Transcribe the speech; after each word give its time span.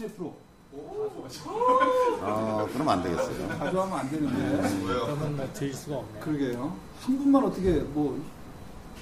11%. 0.00 0.32
오, 0.72 1.26
아, 2.22 2.66
그럼 2.72 2.88
안 2.88 3.02
되겠어요. 3.02 3.48
가져가면 3.58 3.98
안 3.98 4.08
되는데. 4.10 4.70
그러면 4.86 5.36
뭐 5.36 5.48
드릴 5.52 5.74
수가 5.74 5.96
없네요. 5.96 6.20
그러게요. 6.24 6.76
한 7.00 7.18
분만 7.18 7.44
어떻게 7.44 7.72
뭐 7.72 8.22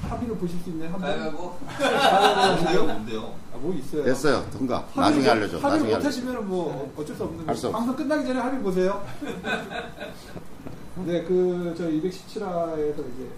합의를 0.02 0.36
보실 0.38 0.58
수 0.60 0.70
있나요? 0.70 0.92
한 0.92 0.98
분? 1.00 1.08
가위바위보? 1.10 1.58
가위바위보 1.68 2.84
뭔데요? 2.86 3.34
아, 3.52 3.56
뭐 3.58 3.74
있어요. 3.74 4.04
됐어요. 4.04 4.46
통과. 4.50 4.78
나중에 4.96 5.26
합의를, 5.26 5.30
알려줘. 5.30 5.56
나중에 5.56 5.62
합의를 5.62 5.88
못 5.88 5.94
알려줘. 5.94 6.08
하시면 6.08 6.48
뭐 6.48 6.72
네. 6.96 7.02
어쩔 7.02 7.16
수 7.16 7.24
없는 7.24 7.46
할수 7.48 7.62
거예요. 7.62 7.76
없어. 7.76 7.78
방송 7.86 7.96
끝나기 7.96 8.26
전에 8.26 8.40
합의 8.40 8.60
보세요. 8.60 9.06
네, 11.04 11.22
그, 11.24 11.74
저 11.76 11.84
217화에서 11.84 13.04
이제, 13.12 13.28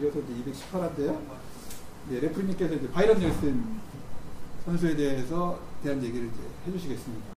이어서 0.00 0.18
이제 0.20 0.52
218화인데요. 0.72 1.18
네, 2.08 2.20
레프님께서 2.20 2.74
이제 2.74 2.90
바이런 2.90 3.18
넬슨 3.20 3.62
선수에 4.64 4.96
대해서 4.96 5.58
대한 5.82 6.02
얘기를 6.02 6.26
이제 6.26 6.38
해주시겠습니다. 6.66 7.34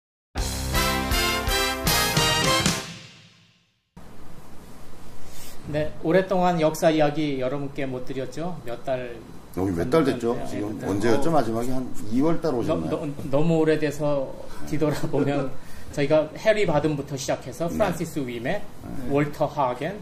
네, 5.69 5.93
오랫동안 6.01 6.61
역사 6.61 6.89
이야기 6.89 7.41
여러분께 7.41 7.85
못 7.85 8.05
드렸죠. 8.05 8.59
몇 8.63 8.83
달. 8.85 9.17
여기 9.57 9.71
몇 9.71 9.89
달 9.89 10.03
됐죠? 10.05 10.35
네, 10.35 10.45
지금 10.47 10.79
네. 10.79 10.87
언제였죠? 10.87 11.31
마지막에 11.31 11.71
한 11.71 11.93
2월 12.13 12.41
달 12.41 12.51
너, 12.53 12.57
오셨나요? 12.59 13.13
너, 13.29 13.41
무 13.41 13.57
오래돼서 13.59 14.33
뒤돌아보면 14.69 15.51
저희가 15.91 16.29
해리 16.37 16.65
바든부터 16.65 17.17
시작해서 17.17 17.67
프란시스 17.67 18.19
위메, 18.19 18.51
네. 18.61 18.61
월터 19.09 19.45
하겐, 19.47 19.99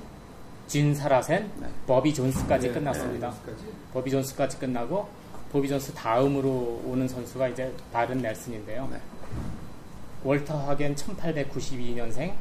진 0.67 0.93
사라센, 0.93 1.49
네. 1.59 1.67
버비 1.87 2.13
존스까지 2.13 2.67
네, 2.67 2.73
끝났습니다. 2.73 3.33
네. 3.47 3.53
버비 3.93 4.11
존스까지 4.11 4.59
끝나고 4.59 5.07
버비 5.51 5.67
존스 5.69 5.93
다음으로 5.93 6.81
오는 6.85 7.07
선수가 7.07 7.47
이제 7.47 7.71
바이런 7.93 8.17
넬슨인데요. 8.19 8.89
네. 10.25 10.29
월터 10.29 10.57
하겐 10.69 10.95
1892년생, 10.95 12.33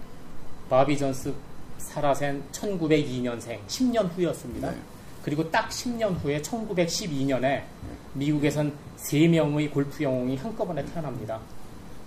바비 0.70 0.96
존스 0.96 1.34
사라센 1.78 2.42
1902년생, 2.50 3.58
10년 3.66 4.10
후였습니다. 4.16 4.70
네. 4.70 4.76
그리고 5.22 5.50
딱 5.50 5.68
10년 5.68 6.14
후에 6.22 6.40
1912년에 6.40 7.62
미국에선 8.14 8.72
3명의 8.96 9.70
골프 9.72 10.02
영웅이 10.02 10.36
한꺼번에 10.36 10.84
태어납니다. 10.86 11.38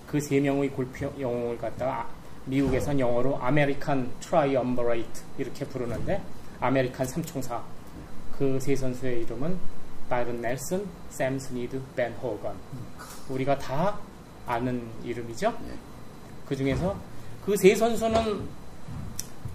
그 0.07 0.17
3명의 0.19 0.73
골프 0.75 1.05
영웅을 1.19 1.57
갖다가 1.57 2.01
아- 2.01 2.07
미국에선 2.45 2.99
영어로 2.99 3.37
American 3.41 4.09
Triumvirate 4.21 5.21
이렇게 5.37 5.65
부르는데 5.65 6.21
American 6.59 7.05
삼총사 7.05 7.61
그 8.37 8.57
세 8.61 8.75
선수의 8.75 9.23
이름은 9.23 9.57
바이런 10.09 10.39
넬슨, 10.41 10.85
샘 11.09 11.37
스니드, 11.37 11.81
벤 11.95 12.13
호건 12.13 12.55
우리가 13.29 13.57
다 13.57 13.97
아는 14.47 14.81
이름이죠. 15.03 15.47
예. 15.67 15.73
그 16.47 16.55
중에서 16.55 16.95
그 17.45 17.55
세 17.55 17.75
선수는 17.75 18.41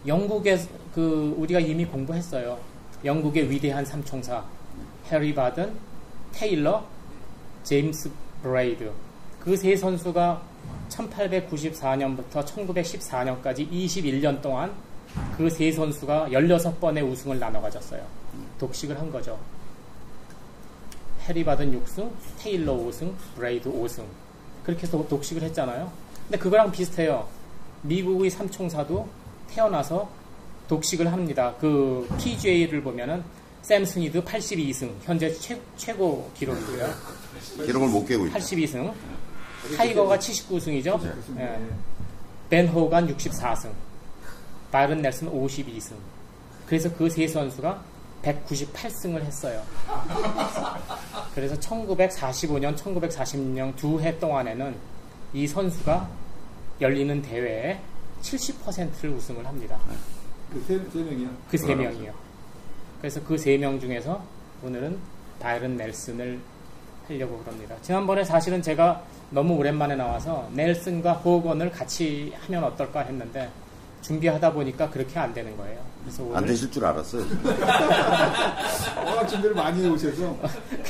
영국에 0.07 0.59
그 0.95 1.35
우리가 1.39 1.61
이미 1.61 1.85
공부했어요. 1.85 2.59
영국의 3.05 3.51
위대한 3.51 3.85
삼총사 3.85 4.43
해리 5.11 5.35
바든, 5.35 5.73
테일러, 6.33 6.85
제임스 7.65 8.11
브레이드 8.43 8.91
그 9.41 9.57
세 9.57 9.75
선수가 9.77 10.41
1894년부터 10.89 12.45
1914년까지 12.45 13.69
21년 13.71 14.41
동안 14.41 14.73
그 15.37 15.49
세 15.51 15.71
선수가 15.73 16.29
16번의 16.31 17.09
우승을 17.11 17.39
나눠 17.39 17.61
가졌어요. 17.61 18.03
독식을 18.59 18.99
한 18.99 19.11
거죠. 19.11 19.39
해리 21.29 21.45
바든 21.45 21.71
6승, 21.85 22.11
테일러 22.39 22.75
5승, 22.75 23.13
브레이드 23.37 23.71
5승. 23.71 24.03
그렇게 24.65 24.83
해서 24.87 25.05
독식을 25.09 25.43
했잖아요. 25.43 25.91
근데 26.29 26.39
그거랑 26.39 26.71
비슷해요. 26.71 27.29
미국의 27.83 28.31
삼총사도 28.31 29.09
태어나서 29.49 30.09
독식을 30.69 31.11
합니다. 31.13 31.55
그 31.61 32.09
PGA를 32.19 32.83
보면은 32.83 33.23
샘 33.63 33.85
스니드 33.85 34.23
82승, 34.25 34.91
현재 35.03 35.33
최, 35.35 35.61
최고 35.77 36.31
기록이고요. 36.37 36.89
기록을 37.65 37.89
못 37.89 38.05
깨고 38.07 38.27
있다. 38.27 38.39
82승. 38.39 38.93
타이거가 39.77 40.19
79승이죠. 40.19 41.01
그렇습니다. 41.01 41.45
예. 41.55 41.61
벤 42.51 42.69
호간 42.69 43.15
64승. 43.17 43.71
바른 44.71 45.01
넬슨 45.03 45.31
52승. 45.31 45.93
그래서 46.67 46.93
그 46.95 47.09
세 47.09 47.27
선수가 47.29 47.85
198승을 48.23 49.21
했어요. 49.23 49.63
그래서 51.35 51.55
1945년, 51.57 52.77
1946년 52.77 53.75
두 53.77 54.01
해 54.01 54.19
동안에는 54.19 54.75
이 55.35 55.47
선수가 55.47 56.09
열리는 56.81 57.23
대회에 57.23 57.81
70%를 58.23 59.11
우승을 59.11 59.47
합니다. 59.47 59.79
그세 60.53 60.79
세 60.93 60.99
명이요. 61.03 61.29
그 61.51 61.57
세 61.59 61.75
명이요. 61.75 62.13
그래서 63.01 63.23
그 63.25 63.35
세 63.35 63.57
명 63.59 63.81
중에서 63.81 64.23
오늘은 64.63 64.99
바이런 65.41 65.77
넬슨을 65.77 66.39
하려고 67.09 67.39
그럽니다. 67.39 67.75
지난번에 67.83 68.23
사실은 68.25 68.63
제가 68.63 69.03
너무 69.31 69.55
오랜만에 69.55 69.97
나와서 69.97 70.49
넬슨과 70.53 71.15
호건을 71.15 71.71
같이 71.73 72.33
하면 72.47 72.63
어떨까 72.65 73.01
했는데 73.01 73.51
준비하다 74.03 74.53
보니까 74.53 74.91
그렇게 74.91 75.19
안 75.19 75.33
되는 75.33 75.57
거예요. 75.57 75.81
그래서 76.03 76.23
오늘 76.25 76.37
안 76.37 76.47
되실 76.47 76.71
줄 76.71 76.85
알았어요. 76.85 77.25
워낙 79.07 79.27
준비를 79.27 79.55
많이 79.55 79.83
해오셔서 79.83 80.37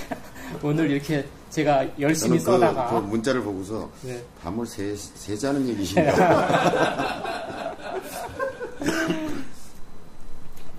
오늘 0.63 0.91
이렇게 0.91 1.25
제가 1.51 1.87
열심히 2.01 2.41
저는 2.41 2.61
그, 2.61 2.65
써다가 2.67 2.91
그 2.91 3.07
문자를 3.07 3.43
보고서 3.43 3.91
네. 4.03 4.23
밤을 4.43 4.67
새, 4.67 4.97
새자는 4.97 5.69
얘기신가. 5.69 7.23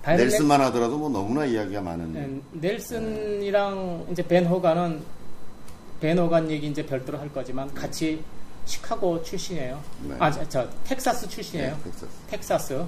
넬슨만 0.06 0.60
하더라도 0.62 0.98
뭐 0.98 1.08
너무나 1.08 1.46
이야기가 1.46 1.80
많은. 1.80 2.12
네, 2.12 2.40
넬슨이랑 2.52 4.08
이제 4.10 4.22
벤 4.22 4.44
호간은 4.44 5.00
벤 6.00 6.18
호간 6.18 6.50
얘기 6.50 6.66
이제 6.66 6.84
별도로 6.84 7.18
할 7.18 7.32
거지만 7.32 7.72
같이 7.72 8.22
시카고 8.64 9.22
출신이에요. 9.22 9.80
네. 10.08 10.16
아, 10.18 10.30
저, 10.30 10.48
저 10.48 10.68
텍사스 10.84 11.28
출신이에요. 11.28 11.70
네, 11.70 11.82
텍사스. 11.82 12.08
텍사스 12.28 12.86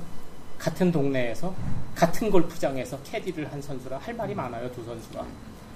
같은 0.59 0.91
동네에서 0.91 1.55
같은 1.95 2.31
골프장에서 2.31 2.99
캐디를 3.05 3.53
한 3.53 3.61
선수라 3.61 3.99
할 3.99 4.15
말이 4.15 4.35
많아요 4.35 4.71
두 4.73 4.85
선수가. 4.85 5.25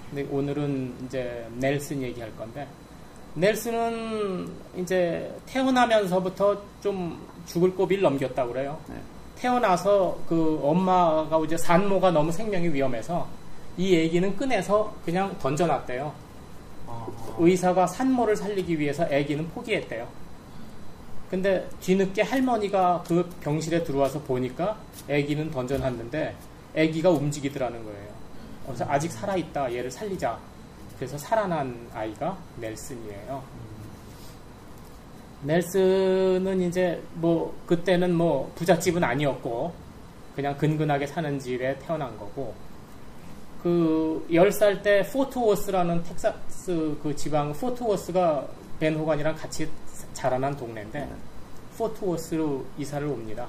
근데 0.09 0.27
오늘은 0.31 0.95
이제 1.07 1.47
넬슨 1.57 2.03
얘기할 2.03 2.35
건데 2.37 2.67
넬슨은 3.35 4.51
이제 4.77 5.33
태어나면서부터 5.47 6.61
좀 6.83 7.27
죽을 7.47 7.75
고비를 7.75 8.03
넘겼다 8.03 8.45
고 8.45 8.53
그래요. 8.53 8.79
네. 8.89 8.97
태어나서 9.37 10.19
그 10.29 10.61
엄마가 10.63 11.41
이제 11.45 11.57
산모가 11.57 12.11
너무 12.11 12.33
생명이 12.33 12.69
위험해서 12.69 13.27
이 13.77 13.95
얘기는 13.95 14.37
꺼내서 14.37 14.95
그냥 15.05 15.37
던져놨대요. 15.39 16.13
의사가 17.39 17.87
산모를 17.87 18.37
살리기 18.37 18.79
위해서 18.79 19.05
아기는 19.05 19.49
포기했대요. 19.51 20.07
근데 21.31 21.69
뒤늦게 21.81 22.23
할머니가 22.23 23.05
그 23.07 23.29
병실에 23.41 23.85
들어와서 23.85 24.21
보니까 24.21 24.77
아기는 25.09 25.51
던져놨는데 25.51 26.35
아기가 26.77 27.11
움직이더라는 27.11 27.85
거예요. 27.85 28.09
그래서 28.67 28.85
아직 28.89 29.13
살아있다. 29.13 29.73
얘를 29.73 29.91
살리자. 29.91 30.39
그래서 30.97 31.17
살아난 31.17 31.89
아이가 31.95 32.37
넬슨이에요. 32.61 33.43
넬슨은 35.43 36.61
이제 36.63 37.03
뭐 37.15 37.57
그때는 37.67 38.15
뭐 38.15 38.53
부잣집은 38.57 39.03
아니었고 39.03 39.73
그냥 40.37 40.57
근근하게 40.59 41.07
사는 41.07 41.39
집에 41.39 41.79
태어난 41.79 42.17
거고 42.19 42.55
그 43.63 44.27
10살 44.31 44.83
때 44.83 45.03
포트워스라는 45.13 46.03
텍사스 46.03 46.99
그 47.03 47.15
지방 47.15 47.53
포트워스가 47.53 48.47
벤 48.79 48.95
호간이랑 48.95 49.35
같이 49.35 49.69
자라난 50.15 50.57
동네인데 50.57 51.09
포트워스로 51.77 52.65
이사를 52.79 53.07
옵니다. 53.07 53.47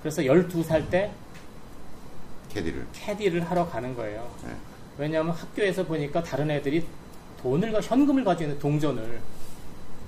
그래서 0.00 0.22
12살 0.22 0.88
때 0.88 1.12
캐디를. 2.48 2.86
캐디를 2.92 3.42
하러 3.42 3.66
가는 3.68 3.94
거예요. 3.94 4.30
네. 4.44 4.54
왜냐하면 4.98 5.34
학교에서 5.34 5.84
보니까 5.84 6.22
다른 6.22 6.50
애들이 6.50 6.86
돈을 7.42 7.70
가 7.72 7.80
현금을 7.80 8.24
가지고 8.24 8.44
있는 8.44 8.58
동전을 8.58 9.20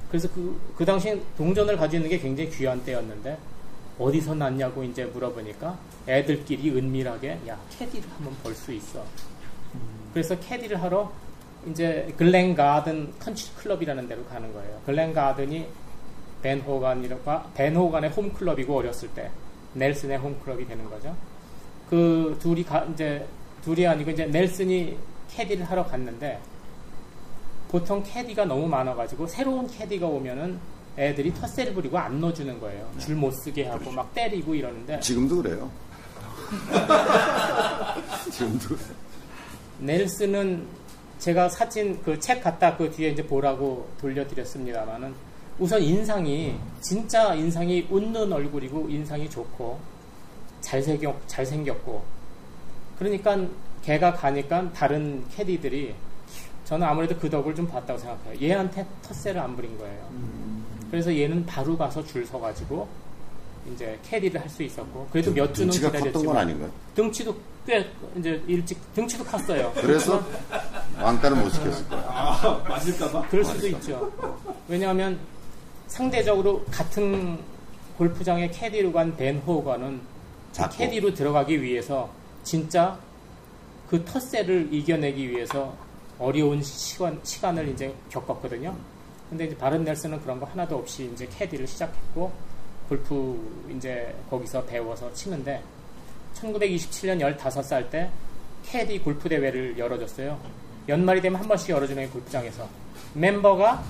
그래서 0.09 0.29
그, 0.33 0.59
그 0.77 0.85
당시 0.85 1.21
동전을 1.37 1.77
가지고 1.77 2.05
있는 2.05 2.17
게 2.17 2.19
굉장히 2.19 2.49
귀한 2.51 2.83
때였는데 2.83 3.37
어디서 3.99 4.35
났냐고 4.35 4.85
이제 4.85 5.05
물어보니까 5.05 5.77
애들끼리 6.07 6.71
은밀하게 6.71 7.41
야 7.49 7.59
캐디를 7.79 8.09
한번 8.11 8.35
볼 8.43 8.55
수 8.55 8.73
있어. 8.73 9.05
그래서 10.13 10.39
캐디를 10.39 10.81
하러 10.83 11.13
이제 11.69 12.13
글렌 12.17 12.55
가든 12.55 13.13
컨트리 13.19 13.55
클럽이라는 13.57 14.09
데로 14.09 14.25
가는 14.27 14.53
거예요. 14.53 14.81
글렌 14.87 15.13
가든이 15.13 15.67
벤 16.43 16.61
호간이라고 16.61 17.53
벤 17.55 17.77
호간의 17.77 18.11
home 18.11 18.35
club이고 18.35 18.77
어렸을 18.77 19.09
때 19.09 19.31
넬슨의 19.75 20.19
home 20.19 20.40
club이 20.40 20.67
되는 20.67 20.89
거죠. 20.89 21.15
그 21.91 22.37
둘이 22.41 22.65
가, 22.65 22.85
이제 22.85 23.27
둘이 23.63 23.87
아니고 23.87 24.13
이제 24.13 24.27
넬슨이 24.27 24.97
캐디를 25.31 25.65
하러 25.69 25.85
갔는데 25.85 26.39
보통 27.69 28.03
캐디가 28.03 28.45
너무 28.47 28.67
많아가지고 28.67 29.27
새로운 29.27 29.67
캐디가 29.67 30.07
오면은 30.07 30.59
애들이 30.99 31.33
텃세를 31.33 31.73
부리고 31.75 31.97
안 31.99 32.21
넣어주는 32.21 32.59
거예요. 32.61 32.91
줄 32.99 33.15
못 33.15 33.31
쓰게 33.31 33.67
하고 33.69 33.91
막 33.93 34.13
때리고 34.15 34.55
이러는데 34.55 34.99
지금도 35.01 35.43
그래요. 35.43 35.71
지금도 38.31 38.69
그래요. 38.69 38.95
넬슨은 39.81 40.67
제가 41.19 41.49
사진 41.49 42.01
그 42.03 42.19
책 42.19 42.43
갖다 42.43 42.77
그 42.77 42.91
뒤에 42.91 43.11
이제 43.11 43.25
보라고 43.27 43.89
돌려드렸습니다만은 44.01 45.15
우선 45.59 45.83
인상이 45.83 46.57
진짜 46.81 47.35
인상이 47.35 47.87
웃는 47.91 48.33
얼굴이고 48.33 48.89
인상이 48.89 49.29
좋고 49.29 49.79
잘생겼 50.61 51.15
잘생겼고 51.27 52.03
그러니까 52.99 53.37
걔가 53.83 54.13
가니까 54.15 54.73
다른 54.73 55.25
캐디들이 55.31 55.95
저는 56.65 56.87
아무래도 56.87 57.17
그 57.19 57.31
덕을 57.31 57.55
좀 57.55 57.67
봤다고 57.67 57.99
생각해요. 57.99 58.41
얘한테 58.43 58.87
텃세를 59.03 59.41
안 59.41 59.57
부린 59.57 59.77
거예요. 59.79 60.09
그래서 60.91 61.15
얘는 61.15 61.45
바로 61.47 61.77
가서 61.77 62.05
줄 62.05 62.25
서가지고 62.27 62.89
이제 63.75 63.99
캐디를 64.05 64.41
할 64.41 64.49
수 64.49 64.63
있었고 64.63 65.09
그래도 65.13 65.33
몇 65.33 65.53
주는 65.55 65.69
등치가 65.71 65.91
컸던 65.91 66.03
건 66.03 66.13
기다렸지만 66.23 66.37
아닌가요? 66.39 66.71
등치도 66.95 67.37
꽤 67.67 67.87
이제 68.17 68.43
일찍 68.47 68.79
등치도 68.95 69.25
컸어요. 69.25 69.71
그래서 69.77 70.23
왕따는 71.01 71.43
못 71.43 71.51
시켰을 71.51 71.89
거예요. 71.89 72.05
아, 72.09 72.65
맞을까봐? 72.69 73.29
그럴 73.29 73.45
수도 73.45 73.67
있죠. 73.69 74.11
왜냐하면 74.69 75.19
상대적으로 75.87 76.65
같은 76.71 77.39
골프장에 77.99 78.49
캐디로 78.49 78.93
간 78.93 79.15
벤 79.17 79.39
호거는 79.39 80.01
작고. 80.53 80.77
캐디로 80.77 81.13
들어가기 81.13 81.61
위해서 81.63 82.09
진짜 82.45 82.99
그 83.91 84.03
텃세를 84.05 84.69
이겨내기 84.73 85.29
위해서 85.31 85.75
어려운 86.19 86.63
시간, 86.63 87.21
시간을 87.23 87.69
이제 87.69 87.95
겪었거든요. 88.09 88.75
근데 89.29 89.45
이제 89.45 89.57
바른 89.57 89.85
넬슨은 89.85 90.21
그런 90.23 90.41
거 90.41 90.47
하나도 90.47 90.77
없이 90.77 91.11
이제 91.13 91.27
캐디를 91.27 91.67
시작했고 91.67 92.33
골프 92.89 93.67
이제 93.77 94.15
거기서 94.31 94.65
배워서 94.65 95.13
치는데 95.13 95.63
1927년 96.35 97.37
15살 97.37 97.91
때 97.91 98.11
캐디 98.65 99.01
골프 99.01 99.29
대회를 99.29 99.79
열어줬어요. 99.79 100.39
연말이 100.89 101.21
되면 101.21 101.39
한 101.41 101.47
번씩 101.47 101.71
열어주는 101.71 102.11
골프장에서 102.11 102.67
멤버가 103.15 103.85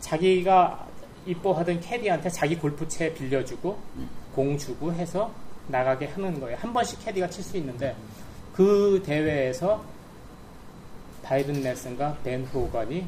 자기가 0.00 0.86
이뻐하던 1.26 1.80
캐디한테 1.80 2.28
자기 2.30 2.56
골프채 2.56 3.12
빌려주고 3.14 3.78
공 4.34 4.56
주고 4.58 4.92
해서 4.92 5.32
나가게 5.68 6.06
하는 6.06 6.38
거예요. 6.40 6.56
한 6.60 6.72
번씩 6.72 7.04
캐디가 7.04 7.30
칠 7.30 7.42
수 7.42 7.56
있는데 7.56 7.96
그 8.54 9.02
대회에서 9.04 9.82
바이든 11.22 11.62
넬슨과 11.62 12.18
벤 12.22 12.44
호건이 12.44 13.06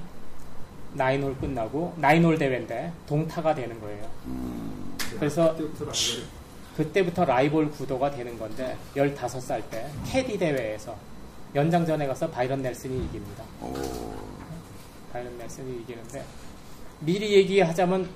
나인홀 0.97 1.37
끝나고 1.39 1.95
나인홀 1.99 2.39
대회인데 2.39 2.93
동타가 3.07 3.55
되는 3.55 3.79
거예요. 3.81 4.09
그래서 5.19 5.55
그때부터 5.57 5.85
라이벌. 5.85 6.25
그때부터 6.77 7.25
라이벌 7.25 7.71
구도가 7.71 8.11
되는 8.11 8.39
건데 8.39 8.77
15살 8.95 9.63
때 9.71 9.87
캐디 10.07 10.39
대회에서 10.39 10.95
연장전에 11.55 12.07
가서 12.07 12.29
바이런 12.31 12.61
넬슨이 12.63 12.97
이깁니다. 13.07 13.45
오, 13.63 13.73
바이런 15.13 15.39
넬슨이 15.39 15.81
이기는데 15.83 16.25
미리 17.01 17.33
얘기하자면 17.35 18.09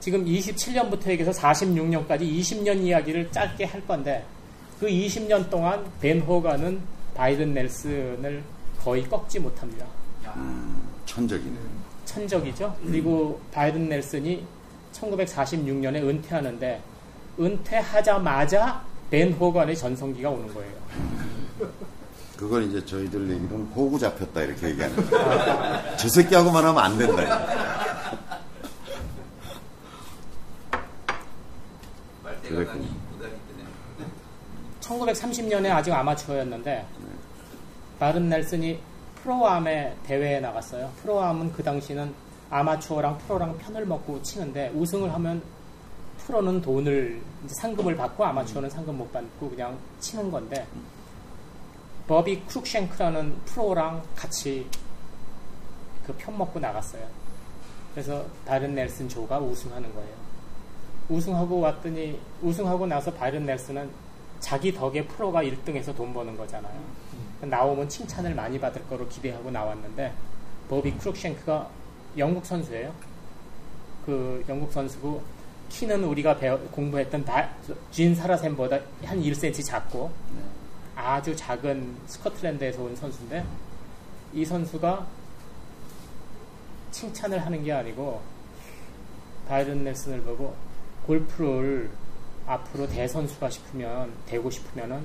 지금 0.00 0.24
27년부터 0.24 1.08
얘기해서 1.08 1.30
46년까지 1.40 2.20
20년 2.22 2.80
이야기를 2.82 3.30
짧게 3.30 3.64
할 3.64 3.84
건데 3.86 4.24
그 4.78 4.86
20년 4.86 5.48
동안 5.48 5.84
벤 6.00 6.20
호가는 6.20 6.80
바이든 7.14 7.54
넬슨을 7.54 8.42
거의 8.80 9.08
꺾지 9.08 9.38
못합니다. 9.38 9.86
천적이네. 11.06 11.56
천적이죠. 12.04 12.76
그리고 12.84 13.40
바이든 13.52 13.88
넬슨이 13.88 14.44
1946년에 14.92 15.96
은퇴하는데 15.96 16.82
은퇴하자마자 17.40 18.84
벤 19.10 19.32
호건의 19.32 19.76
전성기가 19.76 20.30
오는 20.30 20.52
거예요. 20.52 20.72
그걸 22.36 22.64
이제 22.64 22.84
저희들 22.84 23.30
얘기로는 23.30 23.66
호구 23.66 23.98
잡혔다 23.98 24.42
이렇게 24.42 24.70
얘기하는 24.70 24.96
거예요. 25.10 25.96
저 25.96 26.08
새끼하고만 26.08 26.64
하면 26.64 26.82
안 26.82 26.98
된다. 26.98 27.16
말대가 32.24 32.48
그랬군요. 32.48 32.66
가니 32.66 32.90
고다리 33.12 33.32
때문에 34.80 35.12
1930년에 35.12 35.70
아직 35.70 35.92
아마추어였는데 35.92 36.86
바른 38.00 38.28
넬슨이 38.28 38.80
프로암의 39.22 39.96
대회에 40.04 40.40
나갔어요. 40.40 40.90
프로암은 41.02 41.52
그 41.52 41.62
당시는 41.62 42.12
아마추어랑 42.50 43.18
프로랑 43.18 43.56
편을 43.58 43.86
먹고 43.86 44.20
치는데 44.22 44.70
우승을 44.74 45.12
하면 45.14 45.42
프로는 46.18 46.60
돈을 46.60 47.20
상금을 47.46 47.96
받고 47.96 48.24
아마추어는 48.24 48.68
상금 48.70 48.98
못 48.98 49.10
받고 49.12 49.50
그냥 49.50 49.78
치는 50.00 50.30
건데 50.30 50.66
버비 52.06 52.40
크룩쉔크라는 52.46 53.36
프로랑 53.44 54.02
같이 54.16 54.66
그 56.06 56.12
편 56.18 56.36
먹고 56.36 56.58
나갔어요. 56.58 57.06
그래서 57.94 58.24
바른 58.44 58.74
넬슨 58.74 59.08
조가 59.08 59.38
우승하는 59.38 59.94
거예요. 59.94 60.14
우승하고 61.08 61.60
왔더니 61.60 62.18
우승하고 62.42 62.86
나서 62.86 63.12
바른 63.12 63.46
넬슨은 63.46 63.88
자기 64.40 64.72
덕에 64.72 65.06
프로가 65.06 65.42
1등해서 65.44 65.94
돈 65.94 66.12
버는 66.12 66.36
거잖아요. 66.36 66.74
나오면 67.46 67.88
칭찬을 67.88 68.34
많이 68.34 68.58
받을 68.58 68.86
거로 68.88 69.06
기대하고 69.08 69.50
나왔는데 69.50 70.12
버비 70.68 70.92
크룩쉔크가 70.92 71.68
영국 72.18 72.44
선수예요. 72.46 72.92
그 74.06 74.44
영국 74.48 74.72
선수고 74.72 75.22
키는 75.68 76.04
우리가 76.04 76.36
배워- 76.36 76.58
공부했던 76.70 77.24
다, 77.24 77.48
진 77.90 78.14
사라셈보다 78.14 78.78
한 79.04 79.20
1cm 79.20 79.64
작고 79.64 80.10
아주 80.94 81.34
작은 81.34 81.96
스코틀랜드에서 82.06 82.82
온 82.82 82.94
선수인데 82.94 83.44
이 84.34 84.44
선수가 84.44 85.06
칭찬을 86.90 87.44
하는 87.44 87.64
게 87.64 87.72
아니고 87.72 88.20
바이든 89.48 89.84
넬슨을 89.84 90.20
보고 90.22 90.54
골프를 91.06 91.90
앞으로 92.46 92.86
대선수가 92.88 93.48
싶으면 93.50 94.12
되고 94.26 94.50
싶으면은 94.50 95.04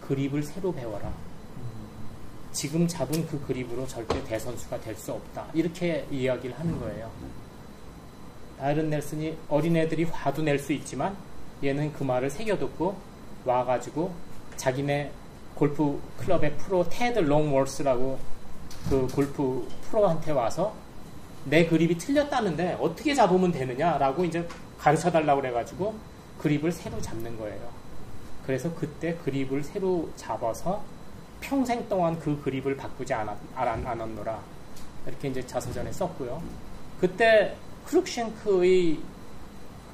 그립을 0.00 0.42
새로 0.42 0.72
배워라. 0.72 1.10
지금 2.54 2.86
잡은 2.86 3.26
그 3.26 3.44
그립으로 3.46 3.86
절대 3.86 4.22
대선수가 4.24 4.80
될 4.80 4.94
수 4.96 5.12
없다. 5.12 5.46
이렇게 5.52 6.06
이야기를 6.10 6.58
하는 6.58 6.78
거예요. 6.78 7.10
바이든 8.58 8.88
넬슨이 8.88 9.36
어린애들이 9.48 10.04
화도 10.04 10.42
낼 10.42 10.58
수 10.58 10.72
있지만 10.72 11.16
얘는 11.62 11.92
그 11.92 12.04
말을 12.04 12.30
새겨듣고 12.30 12.96
와가지고 13.44 14.12
자기네 14.56 15.10
골프 15.56 16.00
클럽의 16.18 16.56
프로 16.56 16.88
테드 16.88 17.18
롱월스라고 17.18 18.18
그 18.88 19.08
골프 19.08 19.68
프로한테 19.90 20.30
와서 20.30 20.74
내 21.44 21.66
그립이 21.66 21.98
틀렸다는데 21.98 22.78
어떻게 22.80 23.14
잡으면 23.14 23.50
되느냐라고 23.50 24.24
이제 24.24 24.48
가르쳐 24.78 25.10
달라고 25.10 25.40
그래가지고 25.40 25.94
그립을 26.38 26.70
새로 26.70 27.00
잡는 27.00 27.36
거예요. 27.38 27.68
그래서 28.46 28.72
그때 28.74 29.16
그립을 29.24 29.62
새로 29.64 30.08
잡아서 30.16 30.82
평생 31.48 31.86
동안 31.88 32.18
그 32.18 32.40
그립을 32.42 32.74
바꾸지 32.76 33.12
않았, 33.12 33.36
않- 33.54 33.86
않았노라. 33.86 34.40
이렇게 35.06 35.28
이제 35.28 35.46
자서전에 35.46 35.92
썼고요. 35.92 36.42
그때 37.00 37.54
크룩쉔크의 37.84 38.98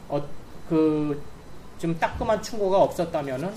어, 0.09 0.23
그좀 0.69 1.99
따끔한 1.99 2.41
충고가 2.43 2.81
없었다면은 2.83 3.53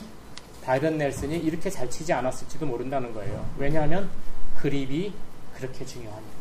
바이든 0.63 0.97
넬슨이 0.97 1.37
이렇게 1.37 1.69
잘 1.69 1.87
치지 1.89 2.11
않았을지도 2.13 2.65
모른다는 2.65 3.13
거예요. 3.13 3.45
왜냐하면 3.57 4.09
그립이 4.57 5.13
그렇게 5.55 5.85
중요하니까. 5.85 6.33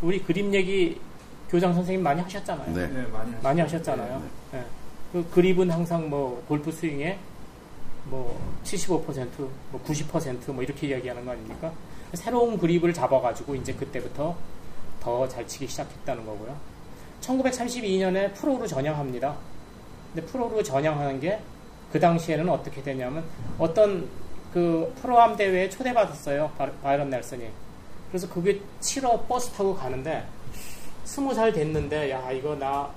우리 0.00 0.22
그립 0.22 0.52
얘기 0.54 0.98
교장 1.50 1.74
선생님 1.74 2.02
많이 2.02 2.22
하셨잖아요. 2.22 2.74
네. 2.74 2.86
네, 2.86 3.02
많이. 3.08 3.32
많이 3.42 3.60
하셨잖아요. 3.60 4.22
예. 4.54 4.64
그 5.12 5.28
그립은 5.30 5.70
항상 5.70 6.08
뭐 6.08 6.42
골프 6.48 6.72
스윙에 6.72 7.18
뭐 8.08 8.40
75%, 8.64 9.28
뭐 9.70 9.80
90%뭐 9.86 10.62
이렇게 10.62 10.88
이야기하는 10.88 11.24
거 11.24 11.32
아닙니까? 11.32 11.72
새로운 12.14 12.56
그립을 12.58 12.92
잡아가지고 12.94 13.54
이제 13.56 13.72
그때부터 13.74 14.36
더 15.00 15.28
잘 15.28 15.46
치기 15.46 15.66
시작했다는 15.68 16.24
거고요. 16.26 16.56
1932년에 17.20 18.34
프로로 18.34 18.66
전향합니다. 18.66 19.36
근데 20.14 20.26
프로로 20.26 20.62
전향하는 20.62 21.20
게 21.20 21.40
그 21.92 22.00
당시에는 22.00 22.48
어떻게 22.48 22.82
되냐면 22.82 23.24
어떤 23.58 24.08
그 24.52 24.92
프로암 25.00 25.36
대회에 25.36 25.70
초대받았어요. 25.70 26.50
바- 26.58 26.70
바이런 26.82 27.08
넬슨이. 27.08 27.48
그래서 28.10 28.28
그게 28.28 28.60
치러 28.80 29.18
버스 29.22 29.50
타고 29.52 29.74
가는데 29.74 30.26
스무 31.04 31.32
살 31.32 31.52
됐는데 31.52 32.10
야 32.10 32.30
이거 32.32 32.56
나 32.56 32.90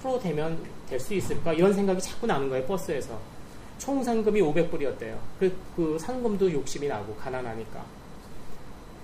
프로 0.00 0.18
되면 0.20 0.58
될 0.88 0.98
수 1.00 1.12
있을까 1.12 1.52
이런 1.52 1.74
생각이 1.74 2.00
자꾸 2.00 2.26
나는 2.26 2.48
거예요 2.48 2.64
버스에서 2.66 3.18
총 3.80 4.04
상금이 4.04 4.40
500불이었대요 4.42 5.16
그, 5.40 5.56
그 5.74 5.98
상금도 5.98 6.52
욕심이 6.52 6.86
나고 6.86 7.14
가난하니까 7.16 7.84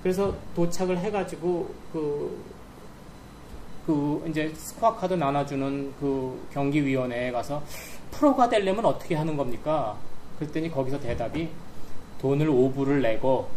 그래서 0.02 0.32
도착을 0.54 0.98
해가지고 0.98 1.74
그, 1.92 2.44
그 3.86 4.24
이제 4.28 4.52
스코어 4.54 4.94
카드 4.94 5.14
나눠주는 5.14 5.92
그 5.98 6.46
경기위원회에 6.52 7.32
가서 7.32 7.62
프로가 8.12 8.48
되려면 8.48 8.84
어떻게 8.84 9.16
하는 9.16 9.36
겁니까? 9.36 9.96
그랬더니 10.38 10.70
거기서 10.70 11.00
대답이 11.00 11.48
돈을 12.20 12.46
5불을 12.48 13.00
내고 13.00 13.48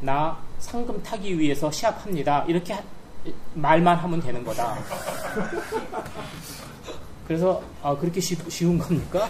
나 0.00 0.38
상금 0.58 1.02
타기 1.02 1.38
위해서 1.38 1.70
시합합니다. 1.70 2.44
이렇게 2.48 2.72
하- 2.72 2.82
말만 3.54 3.98
하면 3.98 4.20
되는 4.20 4.42
거다. 4.44 4.78
그래서 7.26 7.62
아 7.82 7.94
그렇게 7.94 8.20
쉬, 8.20 8.34
쉬운 8.48 8.78
겁니까? 8.78 9.28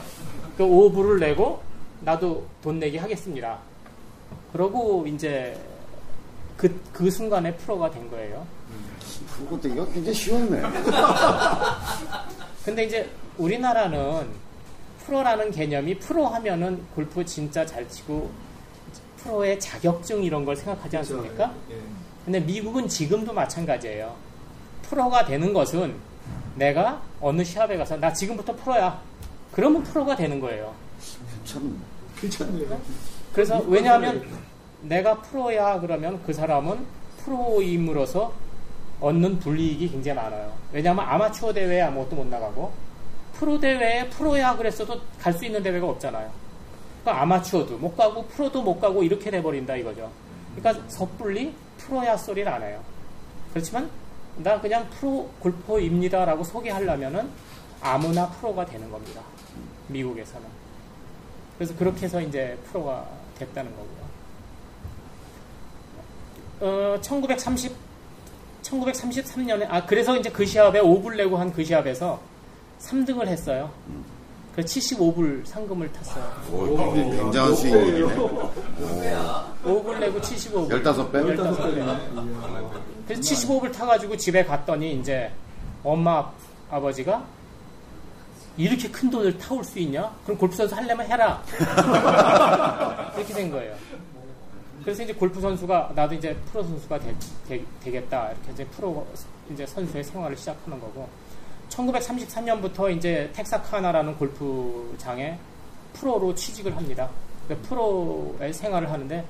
그 0.59 0.65
5불을 0.65 1.21
내고 1.21 1.63
나도 2.01 2.45
돈 2.65 2.81
내기 2.81 2.97
하겠습니다. 2.97 3.59
그러고 4.53 5.07
이제 5.07 5.57
그, 6.57 6.81
그 6.93 7.09
순간에 7.09 7.55
프로가 7.55 7.89
된 7.93 8.11
거예요. 8.11 8.45
그거 9.37 9.61
되게 9.61 9.77
굉장히 9.77 10.15
쉬웠네. 10.15 10.63
근데 12.65 12.85
이제 12.85 13.09
우리나라는 13.39 14.27
프로라는 15.07 15.53
개념이 15.53 15.97
프로 16.01 16.27
하면은 16.27 16.85
골프 16.93 17.25
진짜 17.25 17.65
잘 17.65 17.89
치고 17.89 18.29
프로의 19.19 19.61
자격증 19.61 20.25
이런 20.25 20.45
걸 20.45 20.57
생각하지 20.57 20.97
않습니까? 20.97 21.53
예. 21.71 21.77
근데 22.25 22.41
미국은 22.41 22.89
지금도 22.89 23.33
마찬가지예요. 23.33 24.13
프로가 24.83 25.25
되는 25.25 25.53
것은 25.53 25.95
내가 26.57 27.01
어느 27.21 27.45
시합에 27.45 27.77
가서 27.77 27.97
나 27.97 28.13
지금부터 28.13 28.57
프로야. 28.57 29.01
그러면 29.59 29.83
프로가 29.83 30.15
되는 30.15 30.39
거예요. 30.39 30.73
참 31.45 31.83
괜찮네요. 32.21 32.81
그래서 33.33 33.59
왜냐하면 33.67 34.25
내가 34.83 35.21
프로야 35.21 35.81
그러면 35.81 36.23
그 36.25 36.33
사람은 36.33 36.87
프로임으로서 37.25 38.33
얻는 39.01 39.41
불이익이 39.41 39.89
굉장히 39.89 40.15
많아요. 40.15 40.53
왜냐하면 40.73 41.05
아마추어 41.09 41.53
대회에 41.53 41.81
아무것도 41.81 42.15
못 42.15 42.27
나가고 42.29 42.71
프로 43.35 43.59
대회에 43.59 44.09
프로야 44.11 44.57
그랬어도 44.57 45.01
갈 45.19 45.33
수 45.33 45.45
있는 45.45 45.61
대회가 45.61 45.89
없잖아요. 45.89 46.31
그러니까 47.03 47.23
아마추어도 47.23 47.79
못 47.79 47.97
가고 47.97 48.27
프로도 48.27 48.63
못 48.63 48.79
가고 48.79 49.03
이렇게 49.03 49.29
돼버린다 49.29 49.75
이거죠. 49.75 50.09
그러니까 50.55 50.85
섣불리 50.89 51.53
프로야 51.79 52.17
소리를 52.17 52.49
안 52.49 52.63
해요. 52.63 52.81
그렇지만 53.53 53.91
나 54.37 54.61
그냥 54.61 54.89
프로 54.91 55.29
골퍼입니다라고 55.41 56.45
소개하려면은 56.45 57.29
아무나 57.81 58.29
프로가 58.29 58.65
되는 58.65 58.89
겁니다. 58.89 59.21
미국에서는. 59.89 60.47
그래서 61.57 61.75
그렇게 61.77 62.03
해서 62.07 62.21
이제 62.21 62.57
프로가 62.71 63.07
됐다는 63.39 63.71
거고요. 63.71 63.99
어, 66.61 67.01
1930, 67.01 67.73
1933년에, 68.63 69.67
아, 69.69 69.85
그래서 69.87 70.17
이제 70.17 70.31
그 70.31 70.45
시합에 70.45 70.81
5불 70.81 71.17
내고 71.17 71.37
한 71.37 71.53
그 71.53 71.65
시합에서 71.65 72.21
3등을 72.81 73.27
했어요. 73.27 73.71
그래서 74.55 74.69
75불 74.81 75.47
상금을 75.47 75.93
탔어요. 75.93 76.25
오, 76.53 76.93
굉장한 76.93 77.55
스윙이네. 77.55 78.01
5불 79.65 79.99
내고 80.01 80.21
75불. 80.21 80.69
15배? 80.69 81.13
15살이네. 81.13 81.99
그래서 83.07 83.23
75불 83.23 83.73
타가지고 83.73 84.17
집에 84.17 84.45
갔더니 84.45 84.95
이제 84.95 85.31
엄마 85.85 86.31
아버지가 86.71 87.25
이렇게 88.59 88.91
큰 88.91 89.09
돈을 89.09 89.39
타올 89.39 89.63
수 89.63 89.79
있냐? 89.79 90.13
그럼 90.25 90.37
골프 90.37 90.57
선수 90.57 90.75
하려면 90.75 91.07
해라. 91.07 91.41
이렇게 93.17 93.33
된 93.33 93.51
거예요. 93.53 93.75
그래서 94.83 95.05
이제 95.05 95.15
골프 95.15 95.41
선수가 95.41 95.93
나도 95.95 96.15
이제 96.17 96.35
프로 96.51 96.65
선수가 96.65 96.99
되, 96.99 97.65
겠다 97.85 98.31
이렇게 98.33 98.53
이제 98.53 98.65
프로 98.67 99.07
이제 99.53 99.65
선수의 99.65 100.03
생활을 100.03 100.37
시작하는 100.37 100.81
거고 100.81 101.09
1933년부터 101.69 102.95
이제 102.97 103.31
텍사카나라는 103.35 104.17
골프장에 104.17 105.39
프로로 105.93 106.35
취직을 106.35 106.75
합니다. 106.77 107.09
프로의 107.69 108.53
생활을 108.53 108.91
하는데 108.91 109.25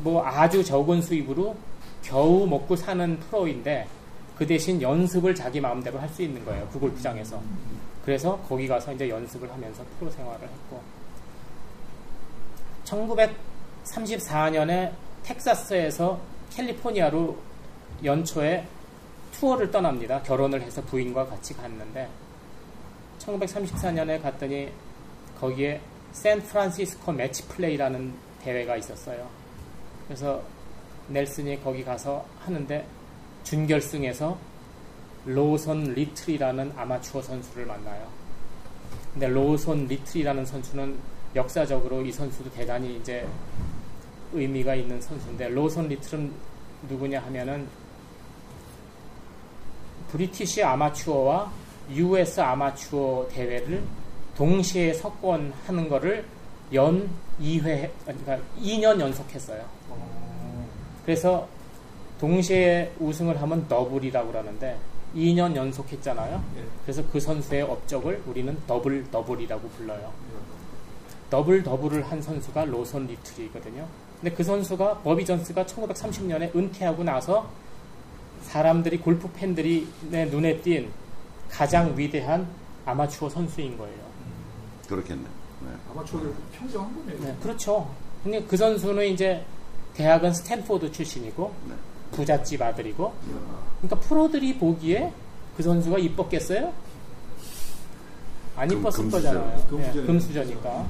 뭐 0.00 0.24
아주 0.26 0.62
적은 0.62 1.00
수입으로 1.02 1.56
겨우 2.02 2.46
먹고 2.46 2.76
사는 2.76 3.18
프로인데 3.18 3.86
그 4.36 4.46
대신 4.46 4.80
연습을 4.80 5.34
자기 5.34 5.60
마음대로 5.60 5.98
할 5.98 6.08
수 6.10 6.22
있는 6.22 6.44
거예요. 6.44 6.68
그 6.72 6.78
골프장에서. 6.78 7.40
그래서 8.04 8.38
거기 8.48 8.66
가서 8.66 8.92
이제 8.92 9.08
연습을 9.08 9.50
하면서 9.50 9.84
프로 9.98 10.10
생활을 10.10 10.48
했고 10.48 10.82
1934년에 12.84 14.92
텍사스에서 15.22 16.20
캘리포니아로 16.50 17.36
연초에 18.04 18.66
투어를 19.32 19.70
떠납니다. 19.70 20.22
결혼을 20.22 20.62
해서 20.62 20.82
부인과 20.82 21.26
같이 21.26 21.54
갔는데 21.54 22.08
1934년에 23.18 24.22
갔더니 24.22 24.72
거기에 25.38 25.80
샌프란시스코 26.12 27.12
매치 27.12 27.46
플레이라는 27.48 28.14
대회가 28.42 28.76
있었어요. 28.76 29.28
그래서 30.06 30.42
넬슨이 31.08 31.62
거기 31.62 31.84
가서 31.84 32.24
하는데 32.40 32.86
준결승에서 33.44 34.38
로슨 35.28 35.84
리틀이라는 35.92 36.72
아마추어 36.74 37.20
선수를 37.20 37.66
만나요. 37.66 38.08
근데 39.12 39.28
로슨 39.28 39.86
리틀이라는 39.86 40.46
선수는 40.46 40.96
역사적으로 41.34 42.04
이 42.04 42.10
선수도 42.10 42.50
대단히 42.50 42.96
이제 42.96 43.26
의미가 44.32 44.74
있는 44.74 45.00
선수인데 45.00 45.50
로슨 45.50 45.88
리틀은 45.88 46.32
누구냐 46.88 47.20
하면은 47.20 47.66
브리티시 50.10 50.62
아마추어와 50.62 51.52
US 51.90 52.40
아마추어 52.40 53.28
대회를 53.30 53.82
동시에 54.34 54.94
석권하는 54.94 55.88
거를 55.90 56.24
연 56.72 57.10
2회 57.40 57.90
그러니까 58.04 58.38
2년 58.58 58.98
연속했어요. 58.98 59.62
그래서 61.04 61.46
동시에 62.18 62.92
우승을 62.98 63.40
하면 63.42 63.68
더블이라고 63.68 64.30
그러는데 64.30 64.78
2년 65.14 65.54
연속 65.56 65.90
했잖아요. 65.92 66.42
예. 66.56 66.64
그래서 66.82 67.02
그 67.12 67.20
선수의 67.20 67.62
업적을 67.62 68.22
우리는 68.26 68.56
더블 68.66 69.10
더블이라고 69.10 69.68
불러요. 69.70 70.12
더블 71.30 71.62
더블을 71.62 72.10
한 72.10 72.20
선수가 72.22 72.66
로슨 72.66 73.06
리틀이거든요. 73.06 73.86
근데 74.20 74.34
그 74.34 74.42
선수가 74.42 74.98
버비 74.98 75.24
존스가 75.24 75.64
1930년에 75.64 76.54
은퇴하고 76.54 77.04
나서 77.04 77.48
사람들이 78.42 78.98
골프 78.98 79.30
팬들이 79.32 79.86
내 80.10 80.24
눈에 80.24 80.60
띈 80.60 80.90
가장 81.50 81.96
위대한 81.96 82.46
아마추어 82.84 83.28
선수인 83.28 83.76
거예요. 83.76 84.08
그렇겠네. 84.88 85.22
네. 85.22 85.70
아마추어를 85.90 86.32
평정한 86.52 86.94
거네요. 86.94 87.20
네, 87.20 87.36
그렇죠. 87.42 87.90
근데 88.22 88.42
그 88.42 88.56
선수는 88.56 89.06
이제 89.06 89.44
대학은 89.94 90.32
스탠포드 90.32 90.90
출신이고 90.90 91.52
네. 91.68 91.74
부잣집 92.12 92.60
아들이고 92.62 93.12
그러니까 93.80 94.08
프로들이 94.08 94.58
보기에 94.58 95.12
그 95.56 95.62
선수가 95.62 95.98
이뻤겠어요? 95.98 96.72
안 98.56 98.68
금- 98.68 98.78
이뻤을 98.78 99.02
금수저. 99.02 99.16
거잖아요. 99.16 99.66
금수저니까. 99.68 100.00
네, 100.00 100.06
금수저니까. 100.06 100.86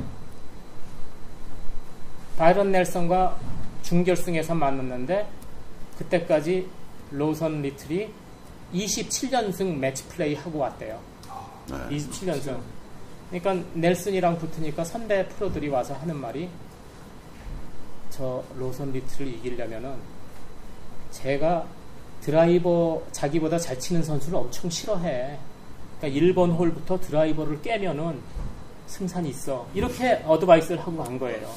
바이런 2.39 2.71
넬슨과 2.73 3.37
준결승에서 3.83 4.55
만났는데 4.55 5.29
그때까지 5.99 6.69
로선 7.11 7.63
리틀이 7.63 8.11
27연승 8.75 9.79
매치 9.79 10.05
플레이 10.05 10.35
하고 10.35 10.59
왔대요. 10.59 11.01
네. 11.71 11.97
27연승. 11.97 12.59
그러니까 13.31 13.67
넬슨이랑 13.75 14.39
붙으니까 14.39 14.85
선배 14.85 15.27
프로들이 15.29 15.69
와서 15.69 15.95
하는 15.95 16.17
말이 16.17 16.49
저 18.11 18.43
로선 18.57 18.93
리틀을 18.93 19.27
이기려면은 19.35 19.95
제가 21.11 21.65
드라이버 22.21 23.01
자기보다 23.13 23.59
잘 23.59 23.79
치는 23.79 24.03
선수를 24.03 24.39
엄청 24.39 24.69
싫어해. 24.69 25.39
그러니까 26.01 26.21
1번 26.21 26.57
홀부터 26.57 27.01
드라이버를 27.01 27.63
깨면은 27.63 28.19
승산이 28.87 29.31
있어. 29.31 29.67
이렇게 29.75 30.23
어드바이스를 30.27 30.79
하고 30.81 30.97
간 31.03 31.19
거예요. 31.19 31.49